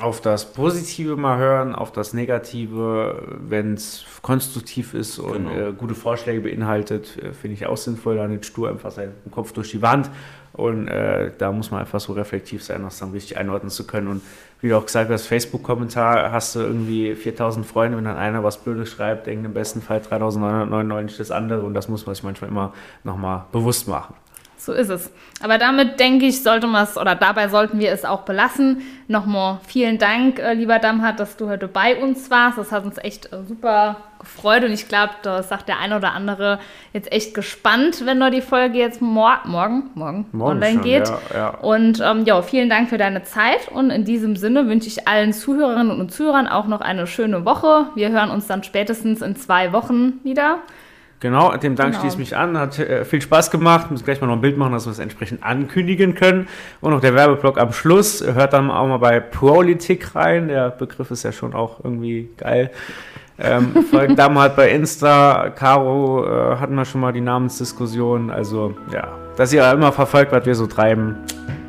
[0.00, 5.68] Auf das Positive mal hören, auf das Negative, wenn es konstruktiv ist und Genau.
[5.68, 9.52] äh, gute Vorschläge beinhaltet, äh, finde ich auch sinnvoll, da nicht stur einfach seinen Kopf
[9.52, 10.10] durch die Wand.
[10.54, 14.08] Und äh, da muss man einfach so reflektiv sein, das dann richtig einordnen zu können.
[14.08, 14.22] Und
[14.60, 18.58] wie du auch gesagt hast, Facebook-Kommentar hast du irgendwie 4000 Freunde, wenn dann einer was
[18.58, 21.62] Blödes schreibt, denkt im besten Fall 3999 das andere.
[21.62, 22.72] Und das muss man sich manchmal immer
[23.04, 24.14] nochmal bewusst machen.
[24.68, 25.10] So ist es.
[25.42, 28.82] Aber damit denke ich, sollte man es oder dabei sollten wir es auch belassen.
[29.06, 32.58] Nochmal vielen Dank, äh, lieber Damhat, dass du heute bei uns warst.
[32.58, 36.12] Das hat uns echt äh, super gefreut und ich glaube, da sagt der eine oder
[36.12, 36.58] andere
[36.92, 41.08] jetzt echt gespannt, wenn da die Folge jetzt mor morgen, morgen, online schon, geht.
[41.08, 41.48] Ja, ja.
[41.48, 45.32] Und ähm, ja, vielen Dank für deine Zeit und in diesem Sinne wünsche ich allen
[45.32, 47.86] Zuhörerinnen und Zuhörern auch noch eine schöne Woche.
[47.94, 50.58] Wir hören uns dann spätestens in zwei Wochen wieder.
[51.20, 52.00] Genau, dem Dank Genau.
[52.00, 52.56] schließe ich mich an.
[52.58, 53.90] Hat äh, viel Spaß gemacht.
[53.90, 56.46] Muss gleich mal noch ein Bild machen, dass wir es entsprechend ankündigen können.
[56.80, 58.24] Und noch der Werbeblock am Schluss.
[58.24, 60.48] Hört dann auch mal bei Politik rein.
[60.48, 62.70] Der Begriff ist ja schon auch irgendwie geil.
[63.38, 65.50] Ähm, folgt da mal bei Insta.
[65.50, 68.30] Caro äh, hatten wir schon mal die Namensdiskussion.
[68.30, 71.16] Also ja, dass ihr immer verfolgt, was wir so treiben.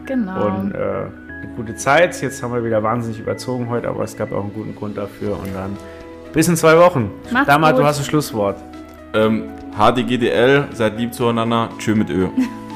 [0.05, 0.45] Genau.
[0.45, 2.21] Und äh, eine gute Zeit.
[2.21, 5.39] Jetzt haben wir wieder wahnsinnig überzogen heute, aber es gab auch einen guten Grund dafür.
[5.39, 5.75] Und dann
[6.33, 7.09] bis in zwei Wochen.
[7.31, 8.57] Macht's Damals, du hast ein Schlusswort.
[9.13, 11.69] Ähm, HDGDL, seid lieb zueinander.
[11.77, 12.27] Tschö mit Ö.